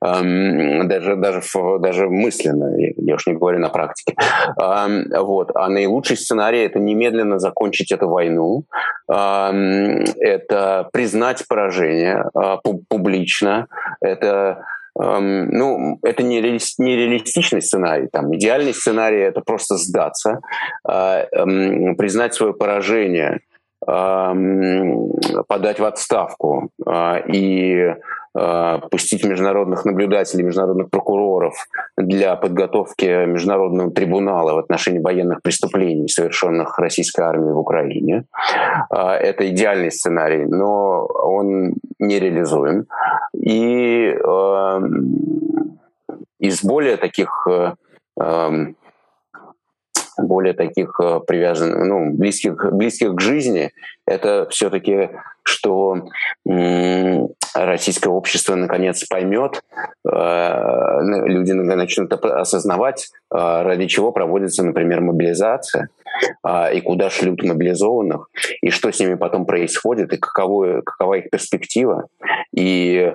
[0.00, 1.42] Даже, даже,
[1.78, 4.16] даже мысленно, я уж не говорю на практике.
[4.56, 5.50] Вот.
[5.54, 8.64] А наилучший сценарий– это немедленно закончить эту войну,
[9.06, 13.66] это признать поражение а, публично,
[14.00, 14.64] это
[14.96, 18.06] ну, это не, реалистичный сценарий.
[18.12, 20.38] Там, идеальный сценарий— это просто сдаться,
[20.86, 23.40] а, признать свое поражение,
[25.48, 27.96] подать в отставку а, и
[28.90, 31.54] пустить международных наблюдателей, международных прокуроров
[31.96, 38.24] для подготовки международного трибунала в отношении военных преступлений, совершенных российской армией в Украине.
[38.90, 42.86] Э, это идеальный сценарий, но он нереализуем.
[43.34, 44.80] И э,
[46.40, 47.46] из более таких
[50.18, 53.70] более таких привязанных, ну, близких, близких к жизни,
[54.06, 55.10] это все-таки,
[55.42, 56.08] что
[57.54, 59.62] российское общество наконец поймет,
[60.04, 65.88] э, люди начнут осознавать, э, ради чего проводится, например, мобилизация,
[66.46, 68.28] э, и куда шлют мобилизованных,
[68.60, 72.08] и что с ними потом происходит, и каково, какова их перспектива.
[72.54, 73.14] И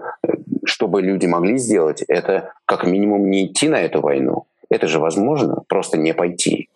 [0.66, 5.64] чтобы люди могли сделать, это как минимум не идти на эту войну, это же возможно,
[5.68, 6.69] просто не пойти.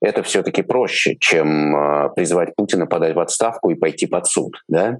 [0.00, 4.62] Это все-таки проще, чем э, призвать Путина подать в отставку и пойти под суд.
[4.68, 4.98] Да?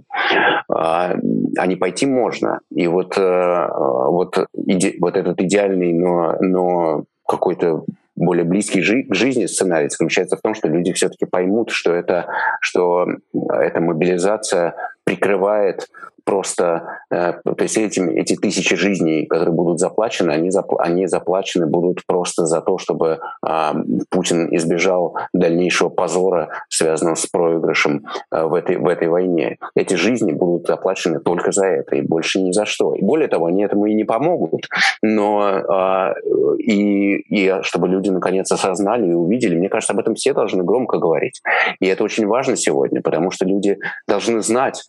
[0.68, 1.14] А,
[1.56, 2.60] а не пойти можно.
[2.74, 7.84] И вот, э, вот, иде, вот этот идеальный, но, но какой-то
[8.16, 12.26] более близкий жи- к жизни сценарий заключается в том, что люди все-таки поймут, что это,
[12.60, 13.06] что
[13.52, 14.74] эта мобилизация
[15.04, 15.88] прикрывает
[16.28, 21.66] просто, э, то есть эти, эти тысячи жизней, которые будут заплачены, они, запл они заплачены
[21.66, 23.18] будут просто за то, чтобы
[23.48, 23.72] э,
[24.10, 29.56] Путин избежал дальнейшего позора, связанного с проигрышем э, в, этой, в этой войне.
[29.74, 32.94] Эти жизни будут заплачены только за это и больше ни за что.
[32.94, 34.68] И более того, они этому и не помогут,
[35.00, 36.14] но э,
[36.58, 40.98] и, и чтобы люди наконец осознали и увидели, мне кажется, об этом все должны громко
[40.98, 41.40] говорить.
[41.80, 44.84] И это очень важно сегодня, потому что люди должны знать,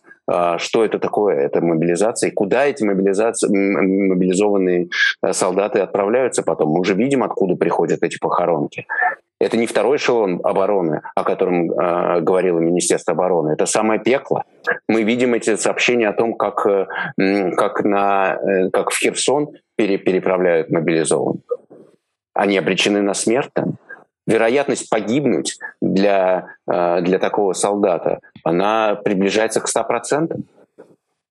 [0.58, 4.88] что это такое, это мобилизация, и куда эти мобилизации, мобилизованные
[5.22, 6.70] э, солдаты отправляются потом.
[6.70, 8.86] Мы уже видим, откуда приходят эти похоронки.
[9.40, 13.52] Это не второй эшелон обороны, о котором э, говорило Министерство обороны.
[13.52, 14.44] Это самое пекло.
[14.86, 16.86] Мы видим эти сообщения о том, как, э,
[17.56, 21.40] как, на, э, как в Херсон пере, переправляют мобилизованных.
[22.34, 23.50] Они обречены на смерть
[24.30, 30.36] вероятность погибнуть для, э, для такого солдата, она приближается к 100%.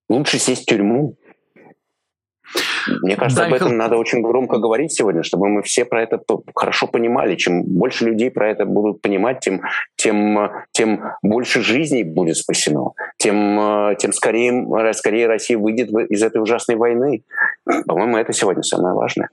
[0.10, 1.16] Лучше сесть в тюрьму.
[3.04, 6.20] Мне кажется, да, об этом надо очень громко говорить сегодня, чтобы мы все про это
[6.56, 7.36] хорошо понимали.
[7.36, 9.62] Чем больше людей про это будут понимать, тем,
[9.95, 16.41] тем, тем больше жизней будет спасено, тем, э, тем скорее, скорее Россия выйдет из этой
[16.41, 17.24] ужасной войны.
[17.86, 19.30] По-моему, это сегодня самое важное.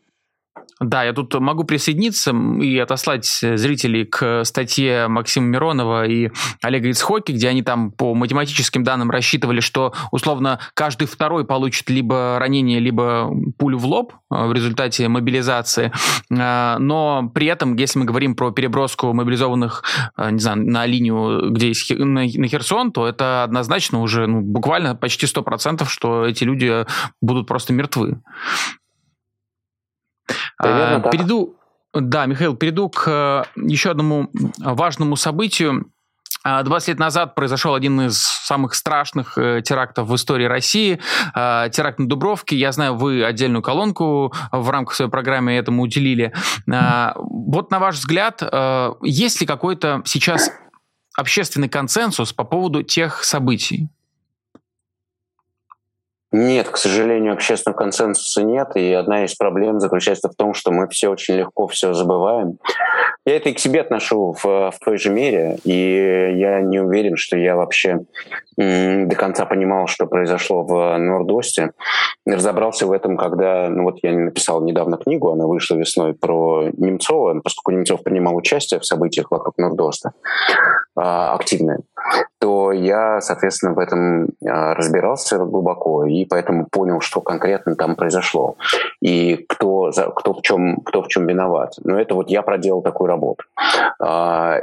[0.79, 6.31] Да, я тут могу присоединиться и отослать зрителей к статье Максима Миронова и
[6.63, 12.39] Олега Ицхоки, где они там по математическим данным рассчитывали, что условно каждый второй получит либо
[12.39, 15.93] ранение, либо пулю в лоб э, в результате мобилизации.
[16.31, 19.83] Э, но при этом, если мы говорим про переброску мобилизованных,
[20.19, 24.95] э, не знаю, на линию, где есть на Херсон, то это однозначно уже ну, буквально
[24.95, 26.85] почти 100%, что эти люди
[27.23, 28.21] будут просто мертвы.
[30.59, 31.57] А, перейду,
[31.95, 35.91] да, Михаил, перейду к э, еще одному важному событию.
[36.45, 41.01] 20 а, лет назад произошел один из самых страшных э, терактов в истории России,
[41.35, 42.57] э, теракт на Дубровке.
[42.57, 46.33] Я знаю, вы отдельную колонку в рамках своей программы этому уделили.
[46.71, 50.53] Э, вот на ваш взгляд, э, есть ли какой-то сейчас
[51.17, 53.89] общественный консенсус по поводу тех событий?
[56.39, 60.87] Нет, к сожалению, общественного консенсуса нет, и одна из проблем заключается в том, что мы
[60.87, 62.59] все очень легко все забываем.
[63.25, 67.17] Я это и к себе отношу в, в той же мере, и я не уверен,
[67.17, 68.01] что я вообще
[68.59, 71.73] м, до конца понимал, что произошло в Нордосте.
[72.27, 77.41] Разобрался в этом, когда, ну вот я написал недавно книгу, она вышла весной про Немцова,
[77.41, 80.13] поскольку Немцов принимал участие в событиях вокруг Нордоста,
[80.95, 81.81] а, активное.
[82.39, 88.57] То я, соответственно, в этом разбирался глубоко и поэтому понял, что конкретно там произошло
[89.01, 91.75] и кто, кто, в, чем, кто в чем виноват.
[91.85, 93.45] Но это вот я проделал такую работу.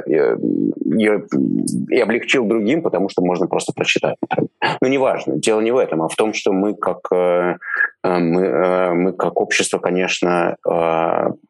[0.06, 1.10] И,
[1.90, 4.16] и облегчил другим, потому что можно просто прочитать.
[4.80, 5.36] Ну, неважно.
[5.36, 7.56] Дело не в этом, а в том, что мы как, э,
[8.02, 10.56] э, мы, э, мы как общество, конечно,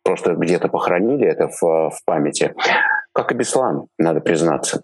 [0.03, 2.55] просто где-то похоронили это в, в памяти,
[3.12, 4.82] как и Беслан, надо признаться.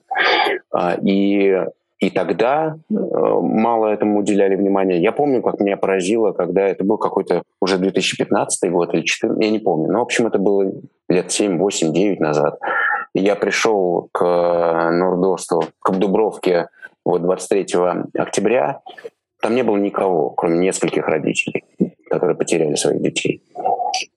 [1.03, 1.65] И
[1.99, 4.99] и тогда мало этому уделяли внимания.
[5.03, 9.51] Я помню, как меня поразило, когда это был какой-то уже 2015 год или 2014, я
[9.51, 9.93] не помню.
[9.93, 10.73] Но, в общем, это было
[11.11, 12.59] лет 7, 8, 9 назад.
[13.13, 16.69] Я пришел к Нордосту, к Дубровке
[17.05, 17.67] вот 23
[18.15, 18.81] октября,
[19.41, 21.65] там не было никого, кроме нескольких родителей,
[22.09, 23.43] которые потеряли своих детей.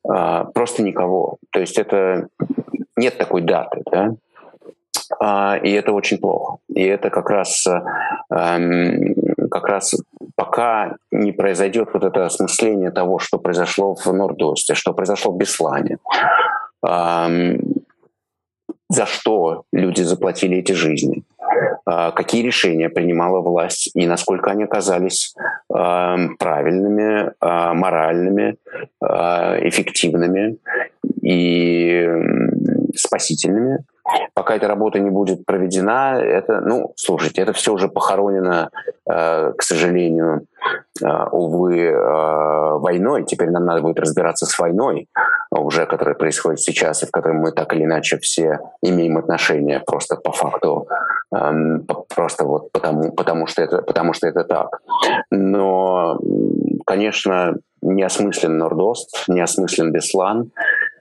[0.07, 1.37] А, просто никого.
[1.51, 2.27] То есть это
[2.95, 4.15] нет такой даты, да?
[5.19, 6.57] А, и это очень плохо.
[6.69, 7.67] И это как раз,
[8.29, 9.15] эм,
[9.49, 9.95] как раз
[10.35, 15.97] пока не произойдет вот это осмысление того, что произошло в Нордосте, что произошло в Беслане,
[16.85, 17.59] эм,
[18.89, 21.23] за что люди заплатили эти жизни,
[21.85, 25.35] а, какие решения принимала власть и насколько они оказались
[25.73, 28.57] а, правильными, а, моральными,
[29.01, 30.57] эффективными
[31.21, 32.07] и
[32.95, 33.83] спасительными.
[34.33, 38.69] Пока эта работа не будет проведена, это, ну, слушайте, это все уже похоронено,
[39.05, 40.47] к сожалению,
[41.31, 41.91] увы,
[42.79, 43.23] войной.
[43.23, 45.07] Теперь нам надо будет разбираться с войной
[45.61, 50.15] уже, которая происходит сейчас, и в которой мы так или иначе все имеем отношение просто
[50.15, 50.87] по факту,
[51.35, 51.85] эм,
[52.15, 54.79] просто вот потому, потому, что это, потому что это так.
[55.31, 56.19] Но,
[56.85, 60.51] конечно, неосмыслен Нордост, неосмыслен Беслан,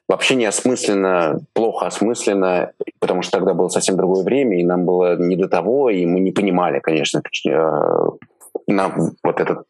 [0.08, 2.72] вообще неосмысленно, плохо осмысленно,
[3.02, 6.20] потому что тогда было совсем другое время, и нам было не до того, и мы
[6.20, 8.02] не понимали, конечно, э,
[8.68, 8.94] на
[9.24, 9.64] вот этот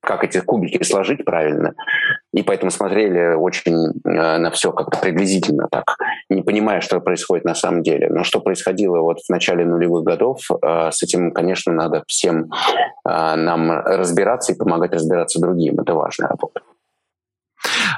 [0.00, 1.74] как эти кубики сложить правильно.
[2.32, 5.96] И поэтому смотрели очень э, на все как-то приблизительно так,
[6.28, 8.08] не понимая, что происходит на самом деле.
[8.08, 12.44] Но что происходило вот в начале нулевых годов, э, с этим, конечно, надо всем
[13.08, 15.80] э, нам разбираться и помогать разбираться другим.
[15.80, 16.60] Это важная работа.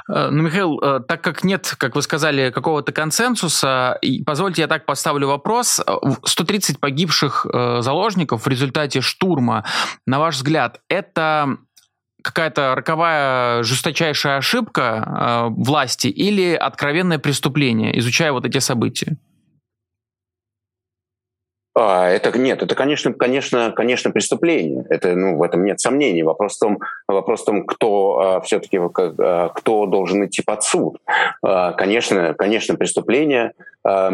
[0.07, 5.81] Ну, Михаил, так как нет, как вы сказали, какого-то консенсуса, позвольте я так поставлю вопрос.
[6.25, 7.45] 130 погибших
[7.79, 9.65] заложников в результате штурма,
[10.05, 11.57] на ваш взгляд, это
[12.27, 19.17] какая-то роковая, жесточайшая ошибка э, власти или откровенное преступление, изучая вот эти события?
[21.79, 24.83] А, это нет, это, конечно, конечно, конечно, преступление.
[24.89, 26.23] Это, ну, в этом нет сомнений.
[26.23, 30.97] Вопрос в том, вопрос в том кто а, все-таки а, кто должен идти под суд.
[31.43, 33.51] А, конечно, конечно, преступление.
[33.83, 34.09] А,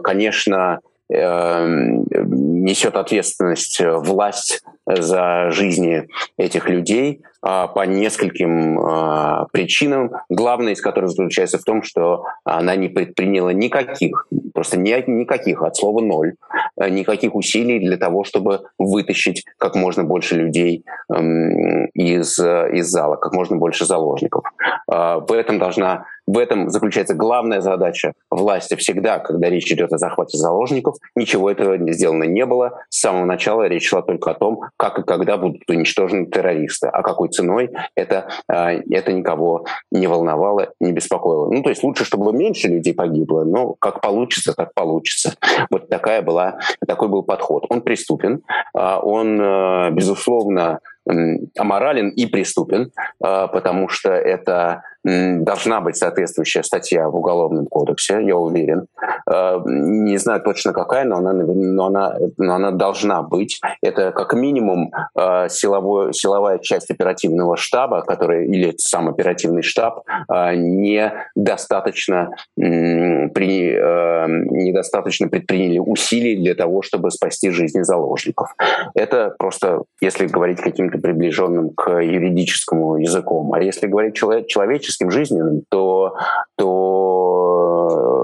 [0.00, 0.80] конечно,
[1.10, 11.10] несет ответственность власть за жизни этих людей а, по нескольким а, причинам, главная из которых
[11.10, 16.36] заключается в том, что она не предприняла никаких, просто никаких, от слова ноль,
[16.80, 23.16] э, никаких усилий для того, чтобы вытащить как можно больше людей эм, из, из зала,
[23.16, 24.44] как можно больше заложников.
[24.88, 29.98] А, в этом должна в этом заключается главная задача власти всегда, когда речь идет о
[29.98, 30.96] захвате заложников.
[31.14, 32.80] Ничего этого сделано не было.
[32.88, 36.88] С самого начала речь шла только о том, как и когда будут уничтожены террористы.
[36.88, 41.50] А какой ценой это, а, это никого не волновало, не беспокоило.
[41.50, 45.34] Ну, то есть лучше, чтобы меньше людей погибло, но как получится, так получится.
[45.70, 47.66] Вот такая была, такой был подход.
[47.68, 55.96] Он преступен, а, он, э, безусловно, аморален и преступен, а, потому что это должна быть
[55.96, 58.86] соответствующая статья в Уголовном кодексе, я уверен.
[59.26, 63.60] А, не знаю точно какая, но она, но она, но она должна быть.
[63.82, 72.30] Это как минимум а, силовой, силовая часть оперативного штаба, который, или сам оперативный штаб, недостаточно,
[72.56, 78.54] при, недостаточно предприняли усилий для того, чтобы спасти жизни заложников.
[78.94, 83.52] Это просто, если говорить каким-то приближенным к юридическому языку.
[83.54, 86.16] А если говорить человеческим, жизненным, то,
[86.56, 88.23] то,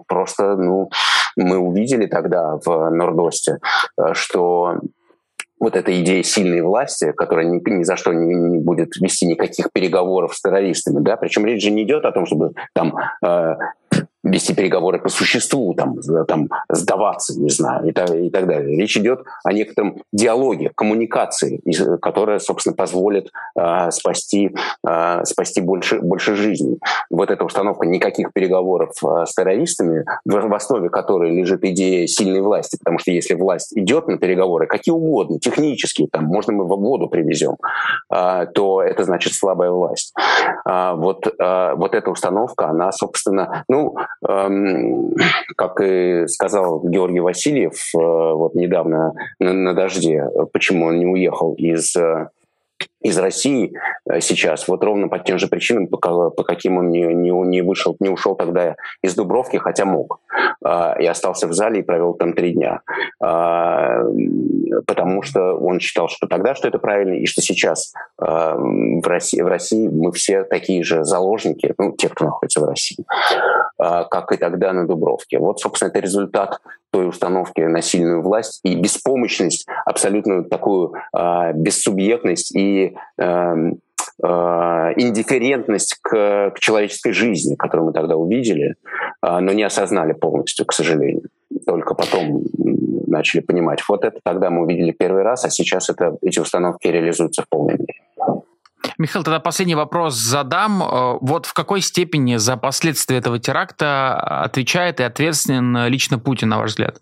[0.00, 0.90] то просто ну,
[1.36, 3.58] мы увидели тогда в Нордосте,
[4.12, 4.80] что
[5.60, 9.70] вот эта идея сильной власти, которая ни, ни за что не, не будет вести никаких
[9.72, 13.56] переговоров с террористами, да, причем речь же не идет о том, чтобы там э,
[14.22, 15.96] вести переговоры по существу, там,
[16.28, 18.76] там, сдаваться, не знаю, и так, и так далее.
[18.76, 21.62] Речь идет о некотором диалоге, коммуникации,
[22.00, 24.54] которая, собственно, позволит э, спасти,
[24.86, 26.78] э, спасти больше, больше жизней.
[27.10, 32.40] Вот эта установка никаких переговоров э, с террористами, в, в основе которой лежит идея сильной
[32.40, 36.68] власти, потому что если власть идет на переговоры, какие угодно, технические, там, можно мы в
[36.68, 37.56] воду привезем,
[38.12, 40.14] э, то это значит слабая власть.
[40.68, 43.96] Э, вот, э, вот эта установка, она, собственно, ну,
[45.56, 51.54] как и сказал Георгий Васильев э, вот недавно на, на дожде, почему он не уехал
[51.54, 52.28] из э,
[53.00, 53.72] из России
[54.08, 57.62] э, сейчас, вот ровно по тем же причинам, по, по каким он не, не, не
[57.62, 60.20] вышел, не ушел тогда из Дубровки, хотя мог,
[60.62, 62.80] и остался в зале и провел там три дня,
[63.18, 69.46] потому что он считал, что тогда, что это правильно, и что сейчас в России, в
[69.46, 73.04] России мы все такие же заложники, ну, те, кто находится в России,
[73.78, 75.38] как и тогда на Дубровке.
[75.38, 80.94] Вот, собственно, это результат той установки на сильную власть и беспомощность, абсолютную такую
[81.54, 83.80] бессубъектность и Эм,
[84.22, 84.26] э,
[84.96, 88.74] индифферентность к, к человеческой жизни, которую мы тогда увидели,
[89.22, 91.22] э, но не осознали полностью, к сожалению.
[91.66, 92.42] Только потом
[93.06, 93.82] начали понимать.
[93.88, 97.74] Вот это тогда мы увидели первый раз, а сейчас это, эти установки реализуются в полной
[97.74, 98.00] мере.
[98.98, 100.82] Михаил, тогда последний вопрос задам.
[100.82, 104.14] Э, вот в какой степени за последствия этого теракта
[104.44, 107.00] отвечает и ответственен лично Путин, на ваш взгляд?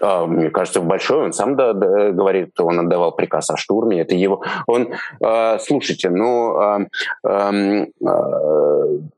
[0.00, 4.00] А, мне кажется, в большой он сам да, да, говорит, он отдавал приказ о штурме,
[4.00, 4.42] это его.
[4.66, 6.86] Он, э, слушайте, ну э,
[7.24, 7.86] э,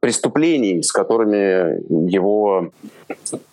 [0.00, 2.70] преступлений, с которыми его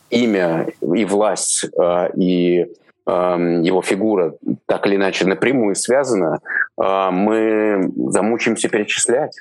[0.10, 2.66] имя и власть э, и
[3.08, 4.36] его фигура
[4.68, 6.42] так или иначе напрямую связана,
[6.78, 9.32] мы замучимся перечислять.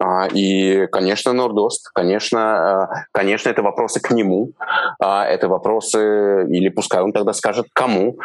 [0.00, 4.52] А, и, конечно, Нордост, конечно, а, конечно, это вопросы к нему,
[5.00, 8.16] а, это вопросы, или пускай он тогда скажет кому,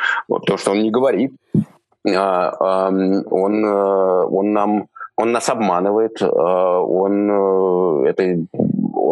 [0.45, 1.33] то, что он не говорит.
[2.05, 8.45] Он, э, он нам он нас обманывает, он, э, это,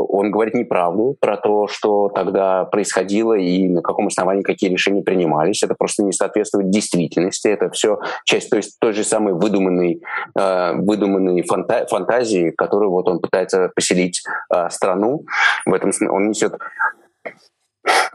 [0.04, 5.64] он говорит неправду про то, что тогда происходило и на каком основании какие решения принимались.
[5.64, 7.48] Это просто не соответствует действительности.
[7.48, 10.02] Это все часть то есть, той же самой выдуманной,
[10.38, 14.24] э, выдуманной фанта фантазии, которую вот он пытается поселить
[14.54, 15.26] э, страну.
[15.66, 16.54] В этом он несет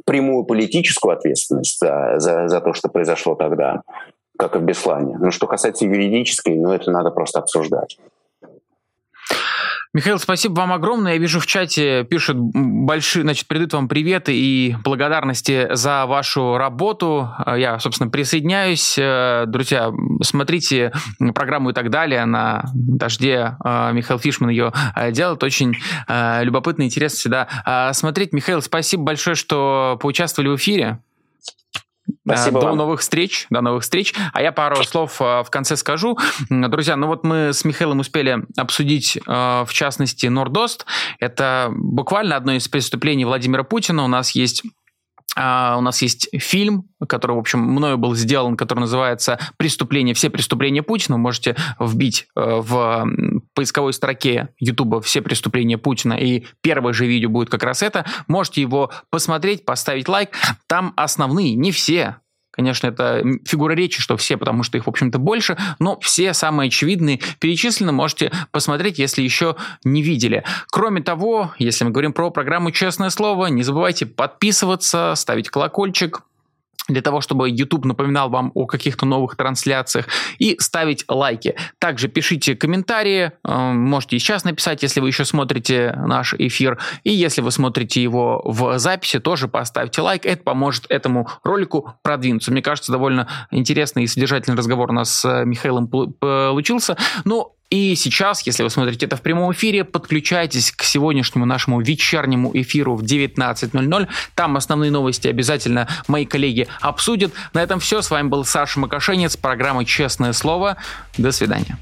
[0.05, 3.83] прямую политическую ответственность за, за, за то, что произошло тогда
[4.39, 5.17] как и в Беслане.
[5.19, 7.99] Но что касается юридической, ну, это надо просто обсуждать.
[9.97, 11.15] Михаил, спасибо вам огромное.
[11.15, 17.31] Я вижу в чате пишут большие, значит, передают вам приветы и благодарности за вашу работу.
[17.47, 18.95] Я, собственно, присоединяюсь.
[19.47, 19.91] Друзья,
[20.23, 20.93] смотрите
[21.35, 23.57] программу и так далее на «Дожде».
[23.65, 24.71] Михаил Фишман ее
[25.13, 25.43] делает.
[25.43, 25.75] Очень
[26.43, 28.35] любопытно и интересно всегда смотреть.
[28.35, 30.99] Михаил, спасибо большое, что поучаствовали в эфире.
[32.25, 32.77] Спасибо До вам.
[32.77, 34.15] новых встреч, до новых встреч.
[34.33, 36.19] А я пару слов э, в конце скажу.
[36.51, 39.21] Друзья, ну вот мы с Михаилом успели обсудить, э,
[39.67, 40.87] в частности, Нордост.
[41.21, 44.05] Это буквально одно из преступлений Владимира Путина.
[44.05, 44.63] У нас есть
[45.39, 50.31] Uh, у нас есть фильм, который, в общем, мною был сделан, который называется «Преступление, все
[50.31, 51.17] преступления Путина».
[51.17, 53.07] Вы можете вбить uh, в
[53.55, 58.07] поисковой строке YouTube «Все преступления Путина», и первое же видео будет как раз это.
[58.29, 60.31] Можете его посмотреть, поставить лайк.
[60.67, 62.17] Там основные, не все,
[62.57, 66.69] Конечно, это фигура речи, что все, потому что их, в общем-то, больше, но все самые
[66.69, 70.43] очевидные перечислены можете посмотреть, если еще не видели.
[70.71, 76.23] Кроме того, если мы говорим про программу «Честное слово», не забывайте подписываться, ставить колокольчик,
[76.89, 80.07] для того, чтобы YouTube напоминал вам о каких-то новых трансляциях
[80.39, 81.57] и ставить лайки.
[81.79, 87.13] Также пишите комментарии, э, можете и сейчас написать, если вы еще смотрите наш эфир, и
[87.13, 92.53] если вы смотрите его в записи, тоже поставьте лайк, это поможет этому ролику продвинуться.
[92.53, 96.97] Мне кажется, довольно интересный и содержательный разговор у нас с Михаилом получился.
[97.25, 102.53] Ну, и сейчас, если вы смотрите это в прямом эфире, подключайтесь к сегодняшнему нашему вечернему
[102.55, 104.09] эфиру в 19.00.
[104.35, 107.33] Там основные новости обязательно мои коллеги обсудят.
[107.55, 108.03] На этом все.
[108.03, 110.77] С вами был Саша Макашенец, программа «Честное слово».
[111.19, 111.79] До свидания.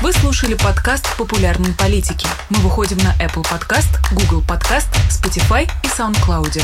[0.00, 2.26] Вы слушали подкаст «Популярные политики».
[2.50, 6.62] Мы выходим на Apple Podcast, Google Podcast, Spotify и SoundCloud.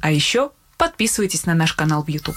[0.00, 2.36] А еще подписывайтесь на наш канал в YouTube.